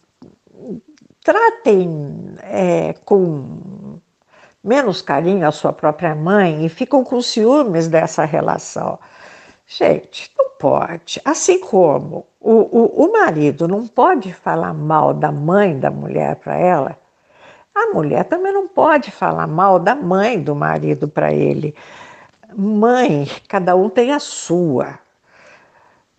tratem 1.25 2.35
é, 2.43 2.93
com 3.05 3.99
menos 4.63 5.03
carinho 5.03 5.47
a 5.47 5.53
sua 5.53 5.73
própria 5.73 6.15
mãe 6.15 6.65
e 6.65 6.69
ficam 6.69 7.03
com 7.03 7.21
ciúmes 7.21 7.89
dessa 7.89 8.25
relação. 8.25 8.99
Gente, 9.67 10.33
não 10.37 10.50
pode. 10.61 11.21
Assim 11.25 11.59
como 11.59 12.27
o, 12.39 12.53
o, 12.53 13.07
o 13.07 13.13
marido 13.13 13.67
não 13.67 13.87
pode 13.89 14.33
falar 14.33 14.75
mal 14.75 15.15
da 15.15 15.33
mãe 15.33 15.79
da 15.79 15.91
mulher 15.91 16.37
para 16.37 16.57
ela, 16.57 16.99
a 17.75 17.87
mulher 17.95 18.25
também 18.25 18.53
não 18.53 18.69
pode 18.69 19.11
falar 19.11 19.47
mal 19.47 19.79
da 19.79 19.95
mãe 19.95 20.39
do 20.39 20.55
marido 20.55 21.09
para 21.09 21.33
ele. 21.33 21.75
Mãe, 22.55 23.27
cada 23.49 23.75
um 23.75 23.89
tem 23.89 24.13
a 24.13 24.19
sua. 24.19 24.99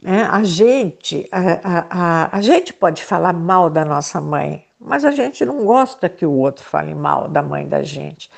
Né? 0.01 0.27
A 0.31 0.43
gente, 0.43 1.29
a, 1.31 1.39
a, 1.39 1.85
a, 1.89 2.37
a 2.37 2.41
gente 2.41 2.73
pode 2.73 3.03
falar 3.03 3.33
mal 3.33 3.69
da 3.69 3.85
nossa 3.85 4.19
mãe, 4.19 4.65
mas 4.79 5.05
a 5.05 5.11
gente 5.11 5.45
não 5.45 5.65
gosta 5.65 6.09
que 6.09 6.25
o 6.25 6.31
outro 6.31 6.65
fale 6.65 6.95
mal 6.95 7.27
da 7.27 7.43
mãe 7.43 7.67
da 7.67 7.83
gente. 7.83 8.31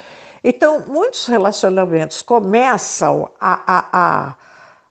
Então, 0.43 0.83
muitos 0.85 1.27
relacionamentos 1.27 2.21
começam 2.21 3.31
a, 3.39 3.61
a, 3.65 3.89
a 3.93 4.35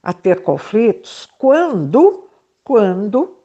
a 0.03 0.13
ter 0.13 0.43
conflitos 0.43 1.29
quando, 1.39 2.29
quando 2.65 3.39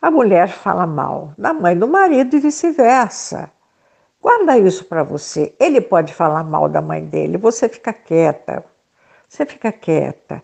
a 0.00 0.10
mulher 0.10 0.48
fala 0.48 0.86
mal 0.86 1.32
da 1.38 1.52
mãe 1.52 1.76
do 1.76 1.88
marido 1.88 2.36
e 2.36 2.40
vice-versa. 2.40 3.50
Guarda 4.20 4.58
isso 4.58 4.84
para 4.84 5.02
você. 5.02 5.54
Ele 5.58 5.80
pode 5.80 6.12
falar 6.12 6.44
mal 6.44 6.68
da 6.68 6.82
mãe 6.82 7.04
dele, 7.04 7.38
você 7.38 7.68
fica 7.68 7.92
quieta. 7.92 8.64
Você 9.28 9.46
fica 9.46 9.72
quieta. 9.72 10.42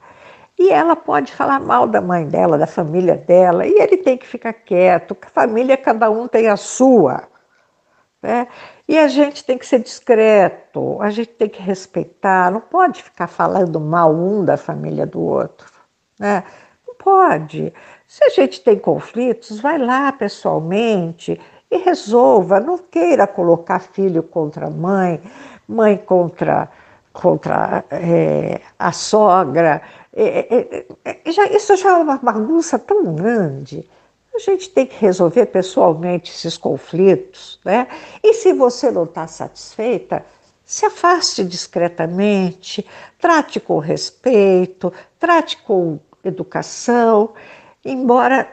E 0.58 0.70
ela 0.70 0.94
pode 0.94 1.32
falar 1.32 1.60
mal 1.60 1.86
da 1.86 2.00
mãe 2.00 2.26
dela, 2.26 2.58
da 2.58 2.66
família 2.66 3.16
dela, 3.16 3.66
e 3.66 3.72
ele 3.80 3.96
tem 3.96 4.16
que 4.16 4.26
ficar 4.26 4.52
quieto. 4.52 5.16
A 5.20 5.28
família, 5.28 5.76
cada 5.76 6.10
um 6.10 6.28
tem 6.28 6.48
a 6.48 6.56
sua. 6.56 7.31
Né? 8.22 8.46
E 8.88 8.96
a 8.96 9.08
gente 9.08 9.44
tem 9.44 9.58
que 9.58 9.66
ser 9.66 9.80
discreto, 9.80 11.00
a 11.02 11.10
gente 11.10 11.30
tem 11.30 11.48
que 11.48 11.60
respeitar, 11.60 12.52
não 12.52 12.60
pode 12.60 13.02
ficar 13.02 13.26
falando 13.26 13.80
mal 13.80 14.14
um 14.14 14.44
da 14.44 14.56
família 14.56 15.04
do 15.04 15.20
outro. 15.20 15.66
Né? 16.18 16.44
Não 16.86 16.94
pode. 16.94 17.72
Se 18.06 18.22
a 18.24 18.28
gente 18.28 18.62
tem 18.62 18.78
conflitos, 18.78 19.58
vai 19.58 19.76
lá 19.76 20.12
pessoalmente 20.12 21.40
e 21.70 21.78
resolva. 21.78 22.60
Não 22.60 22.78
queira 22.78 23.26
colocar 23.26 23.80
filho 23.80 24.22
contra 24.22 24.70
mãe, 24.70 25.20
mãe 25.66 25.96
contra, 25.96 26.68
contra 27.12 27.84
é, 27.90 28.60
a 28.78 28.92
sogra. 28.92 29.82
É, 30.14 30.84
é, 31.04 31.20
é 31.26 31.32
já, 31.32 31.46
isso 31.46 31.74
já 31.76 31.90
é 31.90 32.02
uma 32.02 32.18
bagunça 32.18 32.78
tão 32.78 33.14
grande. 33.16 33.88
A 34.34 34.38
gente 34.38 34.70
tem 34.70 34.86
que 34.86 34.96
resolver 34.96 35.46
pessoalmente 35.46 36.32
esses 36.32 36.56
conflitos, 36.56 37.60
né? 37.64 37.86
E 38.22 38.32
se 38.32 38.52
você 38.54 38.90
não 38.90 39.04
está 39.04 39.26
satisfeita, 39.26 40.24
se 40.64 40.86
afaste 40.86 41.44
discretamente, 41.44 42.86
trate 43.20 43.60
com 43.60 43.78
respeito, 43.78 44.90
trate 45.18 45.58
com 45.58 46.00
educação, 46.24 47.34
embora 47.84 48.48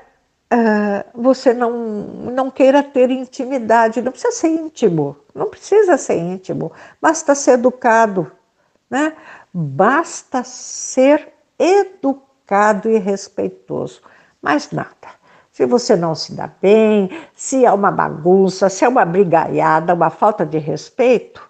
uh, 0.53 1.21
você 1.21 1.53
não, 1.53 1.71
não 1.71 2.51
queira 2.51 2.83
ter 2.83 3.09
intimidade, 3.09 4.01
não 4.01 4.11
precisa 4.11 4.33
ser 4.33 4.49
íntimo, 4.49 5.15
não 5.33 5.49
precisa 5.49 5.97
ser 5.97 6.17
íntimo, 6.17 6.73
basta 7.01 7.33
ser 7.33 7.51
educado, 7.51 8.29
né? 8.89 9.15
Basta 9.53 10.43
ser 10.43 11.31
educado 11.57 12.89
e 12.89 12.97
respeitoso, 12.97 14.01
mais 14.41 14.71
nada 14.71 15.18
se 15.59 15.65
você 15.65 15.93
não 15.93 16.15
se 16.15 16.33
dá 16.33 16.49
bem, 16.61 17.09
se 17.35 17.65
é 17.65 17.71
uma 17.73 17.91
bagunça, 17.91 18.69
se 18.69 18.85
é 18.85 18.87
uma 18.87 19.03
brigaiada, 19.03 19.93
uma 19.93 20.09
falta 20.09 20.45
de 20.45 20.57
respeito, 20.57 21.41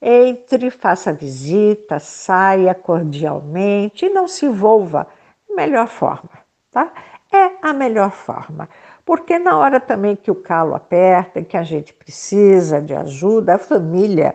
entre, 0.00 0.70
faça 0.70 1.12
visita, 1.12 1.98
saia 1.98 2.74
cordialmente 2.74 4.06
e 4.06 4.08
não 4.08 4.26
se 4.26 4.46
envolva. 4.46 5.06
Melhor 5.54 5.86
forma, 5.86 6.30
tá? 6.70 6.90
É 7.30 7.50
a 7.60 7.74
melhor 7.74 8.10
forma. 8.10 8.70
Porque 9.04 9.38
na 9.38 9.58
hora 9.58 9.80
também 9.80 10.16
que 10.16 10.30
o 10.30 10.34
calo 10.34 10.74
aperta, 10.74 11.42
que 11.42 11.58
a 11.58 11.62
gente 11.62 11.92
precisa 11.92 12.80
de 12.80 12.94
ajuda, 12.94 13.56
a 13.56 13.58
família 13.58 14.34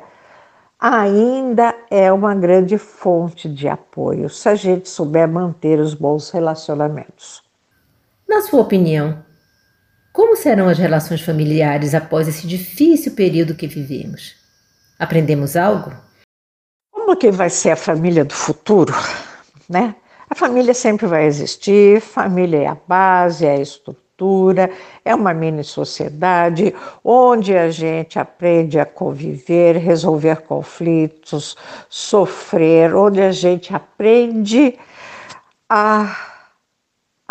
ainda 0.80 1.74
é 1.90 2.14
uma 2.14 2.36
grande 2.36 2.78
fonte 2.78 3.50
de 3.50 3.68
apoio, 3.68 4.30
se 4.30 4.48
a 4.48 4.54
gente 4.54 4.88
souber 4.88 5.28
manter 5.28 5.80
os 5.80 5.96
bons 5.96 6.30
relacionamentos. 6.30 7.50
Na 8.32 8.40
sua 8.42 8.62
opinião, 8.62 9.26
como 10.14 10.38
serão 10.38 10.70
as 10.70 10.78
relações 10.78 11.20
familiares 11.20 11.94
após 11.94 12.30
esse 12.30 12.48
difícil 12.48 13.12
período 13.12 13.56
que 13.56 13.68
vivemos? 13.68 14.38
Aprendemos 14.98 15.58
algo? 15.58 15.92
Como 16.90 17.18
que 17.18 17.30
vai 17.30 17.50
ser 17.50 17.72
a 17.72 17.76
família 17.76 18.24
do 18.24 18.34
futuro, 18.34 18.94
né? 19.68 19.94
A 20.30 20.34
família 20.34 20.74
sempre 20.74 21.08
vai 21.08 21.26
existir, 21.26 22.00
família 22.00 22.60
é 22.60 22.68
a 22.68 22.78
base, 22.88 23.46
é 23.46 23.52
a 23.52 23.60
estrutura, 23.60 24.72
é 25.04 25.14
uma 25.14 25.34
mini 25.34 25.66
sociedade 25.66 26.74
onde 27.04 27.54
a 27.54 27.70
gente 27.70 28.18
aprende 28.18 28.80
a 28.80 28.86
conviver, 28.86 29.76
resolver 29.76 30.44
conflitos, 30.44 31.58
sofrer, 31.90 32.96
onde 32.96 33.22
a 33.22 33.34
gente 33.34 33.76
aprende 33.76 34.80
a 35.68 36.31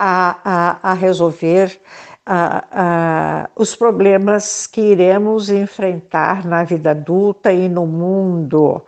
a, 0.03 0.81
a, 0.83 0.91
a 0.91 0.95
resolver 0.95 1.79
a, 2.25 3.51
os 3.55 3.77
problemas 3.77 4.67
que 4.67 4.81
iremos 4.81 5.51
enfrentar 5.51 6.47
na 6.47 6.65
vida 6.65 6.93
adulta 6.93 7.53
e 7.53 7.69
no 7.69 7.87
mundo. 7.87 8.83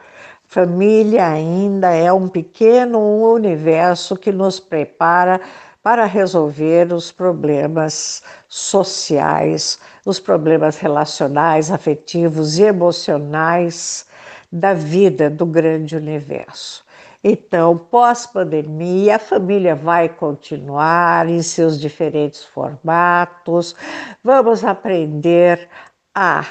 Família 0.48 1.28
ainda 1.28 1.90
é 1.90 2.10
um 2.12 2.28
pequeno 2.28 2.98
universo 3.32 4.16
que 4.16 4.32
nos 4.32 4.58
prepara 4.58 5.38
para 5.82 6.06
resolver 6.06 6.92
os 6.92 7.12
problemas 7.12 8.22
sociais, 8.48 9.78
os 10.06 10.18
problemas 10.18 10.78
relacionais, 10.78 11.70
afetivos 11.70 12.58
e 12.58 12.62
emocionais 12.62 14.06
da 14.50 14.72
vida 14.72 15.28
do 15.28 15.44
grande 15.44 15.96
universo. 15.96 16.84
Então, 17.24 17.78
pós-pandemia, 17.78 19.14
a 19.14 19.18
família 19.18 19.76
vai 19.76 20.08
continuar 20.08 21.28
em 21.28 21.40
seus 21.40 21.80
diferentes 21.80 22.42
formatos. 22.42 23.76
Vamos 24.24 24.64
aprender 24.64 25.68
a 26.12 26.44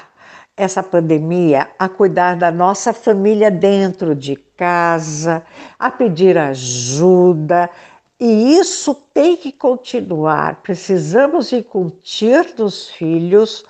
essa 0.56 0.82
pandemia 0.82 1.68
a 1.78 1.90
cuidar 1.90 2.36
da 2.36 2.50
nossa 2.50 2.94
família 2.94 3.50
dentro 3.50 4.14
de 4.14 4.34
casa, 4.36 5.44
a 5.78 5.90
pedir 5.90 6.38
ajuda, 6.38 7.68
e 8.18 8.56
isso 8.56 8.94
tem 9.12 9.36
que 9.36 9.52
continuar. 9.52 10.62
Precisamos 10.62 11.52
incutir 11.52 12.54
dos 12.54 12.88
filhos 12.88 13.64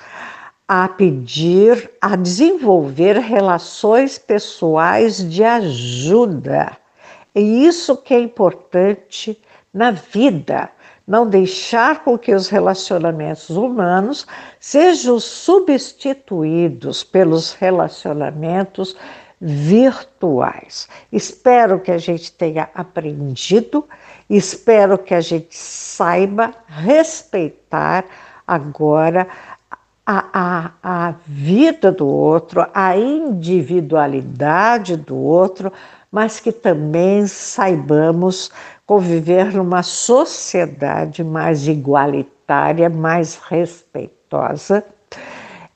a 0.69 0.87
pedir, 0.89 1.91
a 2.01 2.15
desenvolver 2.15 3.19
relações 3.19 4.19
pessoais 4.19 5.29
de 5.29 5.43
ajuda. 5.43 6.82
É 7.35 7.41
isso 7.41 7.97
que 7.97 8.15
é 8.15 8.21
importante 8.21 9.41
na 9.73 9.91
vida, 9.91 10.71
não 11.07 11.27
deixar 11.27 12.05
com 12.05 12.19
que 12.19 12.35
os 12.35 12.49
relacionamentos 12.49 13.49
humanos 13.51 14.27
sejam 14.61 15.19
substituídos 15.19 17.03
pelos 17.03 17.55
relacionamentos 17.55 18.95
virtuais. 19.41 20.89
Espero 21.11 21.81
que 21.81 21.91
a 21.91 21.99
gente 21.99 22.31
tenha 22.33 22.71
aprendido, 22.75 23.85
espero 24.31 24.97
que 24.97 25.15
a 25.15 25.21
gente 25.21 25.57
saiba 25.57 26.55
respeitar 26.69 28.05
agora 28.47 29.27
a, 30.07 30.29
a, 30.33 30.71
a 30.83 31.15
vida 31.27 31.91
do 31.91 32.07
outro, 32.07 32.65
a 32.73 32.97
individualidade 32.97 34.97
do 34.97 35.17
outro, 35.17 35.73
mas 36.13 36.39
que 36.39 36.53
também 36.53 37.27
saibamos 37.27 38.53
conviver 38.87 39.55
numa 39.55 39.83
sociedade 39.83 41.25
mais 41.25 41.67
igualitária, 41.67 42.91
mais 42.91 43.41
respeitosa 43.49 44.85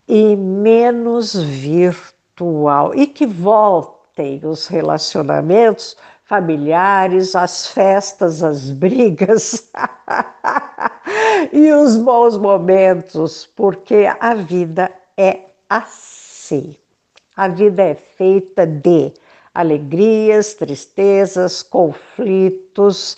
e 0.06 0.36
menos 0.36 1.34
virtual, 1.34 2.94
e 2.94 3.06
que 3.06 3.26
voltem 3.26 4.40
os 4.44 4.66
relacionamentos 4.66 5.96
familiares, 6.24 7.34
as 7.34 7.68
festas, 7.68 8.42
as 8.42 8.70
brigas 8.70 9.70
e 11.52 11.72
os 11.72 11.96
bons 11.96 12.36
momentos, 12.36 13.46
porque 13.46 14.06
a 14.20 14.34
vida 14.34 14.92
é 15.16 15.46
assim. 15.68 16.76
A 17.34 17.48
vida 17.48 17.82
é 17.82 17.94
feita 17.94 18.66
de 18.66 19.12
alegrias, 19.56 20.52
tristezas, 20.52 21.62
conflitos, 21.62 23.16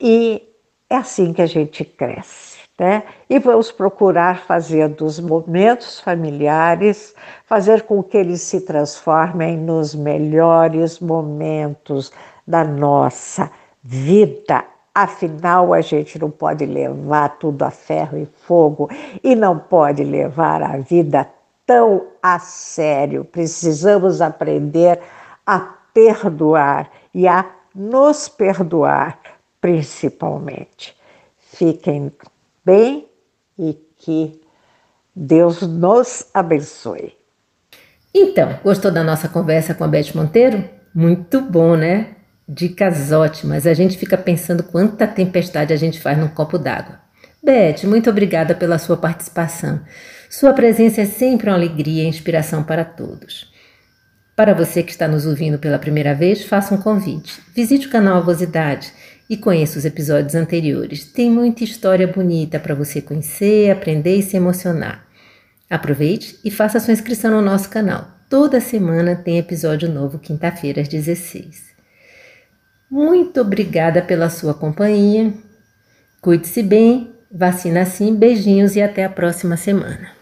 e 0.00 0.42
é 0.90 0.96
assim 0.96 1.32
que 1.32 1.40
a 1.40 1.46
gente 1.46 1.84
cresce. 1.84 2.58
Né? 2.76 3.04
E 3.30 3.38
vamos 3.38 3.70
procurar 3.70 4.40
fazer 4.40 4.88
dos 4.88 5.20
momentos 5.20 6.00
familiares, 6.00 7.14
fazer 7.46 7.82
com 7.82 8.02
que 8.02 8.16
eles 8.16 8.40
se 8.40 8.62
transformem 8.62 9.56
nos 9.56 9.94
melhores 9.94 10.98
momentos 10.98 12.10
da 12.44 12.64
nossa 12.64 13.48
vida. 13.84 14.64
Afinal, 14.92 15.72
a 15.72 15.80
gente 15.80 16.18
não 16.18 16.30
pode 16.30 16.66
levar 16.66 17.38
tudo 17.38 17.62
a 17.62 17.70
ferro 17.70 18.18
e 18.18 18.26
fogo 18.46 18.90
e 19.22 19.36
não 19.36 19.56
pode 19.56 20.02
levar 20.02 20.60
a 20.60 20.76
vida 20.78 21.28
tão 21.64 22.08
a 22.20 22.40
sério. 22.40 23.24
Precisamos 23.24 24.20
aprender 24.20 24.98
a 25.46 25.60
perdoar 25.94 26.90
e 27.14 27.26
a 27.26 27.50
nos 27.74 28.28
perdoar, 28.28 29.18
principalmente. 29.60 30.96
Fiquem 31.38 32.10
bem 32.64 33.06
e 33.58 33.76
que 33.96 34.40
Deus 35.14 35.62
nos 35.62 36.26
abençoe. 36.32 37.14
Então, 38.14 38.58
gostou 38.62 38.90
da 38.90 39.02
nossa 39.02 39.28
conversa 39.28 39.74
com 39.74 39.84
a 39.84 39.88
Beth 39.88 40.14
Monteiro? 40.14 40.64
Muito 40.94 41.40
bom, 41.40 41.76
né? 41.76 42.16
Dicas 42.48 43.12
ótimas. 43.12 43.66
A 43.66 43.74
gente 43.74 43.96
fica 43.96 44.18
pensando 44.18 44.62
quanta 44.62 45.06
tempestade 45.06 45.72
a 45.72 45.76
gente 45.76 46.00
faz 46.00 46.18
num 46.18 46.28
copo 46.28 46.58
d'água. 46.58 47.00
Beth, 47.42 47.84
muito 47.84 48.08
obrigada 48.10 48.54
pela 48.54 48.78
sua 48.78 48.96
participação. 48.96 49.80
Sua 50.30 50.52
presença 50.52 51.02
é 51.02 51.06
sempre 51.06 51.48
uma 51.50 51.56
alegria 51.56 52.04
e 52.04 52.06
inspiração 52.06 52.62
para 52.62 52.84
todos. 52.84 53.51
Para 54.34 54.54
você 54.54 54.82
que 54.82 54.90
está 54.90 55.06
nos 55.06 55.26
ouvindo 55.26 55.58
pela 55.58 55.78
primeira 55.78 56.14
vez, 56.14 56.44
faça 56.44 56.74
um 56.74 56.78
convite. 56.78 57.38
Visite 57.54 57.86
o 57.86 57.90
canal 57.90 58.16
Avosidade 58.16 58.92
e 59.28 59.36
conheça 59.36 59.78
os 59.78 59.84
episódios 59.84 60.34
anteriores. 60.34 61.04
Tem 61.04 61.30
muita 61.30 61.64
história 61.64 62.06
bonita 62.06 62.58
para 62.58 62.74
você 62.74 63.02
conhecer, 63.02 63.70
aprender 63.70 64.16
e 64.16 64.22
se 64.22 64.36
emocionar. 64.36 65.06
Aproveite 65.68 66.38
e 66.42 66.50
faça 66.50 66.80
sua 66.80 66.94
inscrição 66.94 67.30
no 67.30 67.42
nosso 67.42 67.68
canal. 67.68 68.08
Toda 68.28 68.60
semana 68.60 69.14
tem 69.14 69.36
episódio 69.36 69.90
novo, 69.90 70.18
quinta-feira 70.18 70.80
às 70.80 70.88
16. 70.88 71.72
Muito 72.90 73.40
obrigada 73.40 74.00
pela 74.00 74.30
sua 74.30 74.54
companhia. 74.54 75.32
Cuide-se 76.22 76.62
bem, 76.62 77.14
vacina 77.30 77.84
sim, 77.84 78.14
beijinhos 78.14 78.76
e 78.76 78.82
até 78.82 79.04
a 79.04 79.10
próxima 79.10 79.56
semana. 79.58 80.21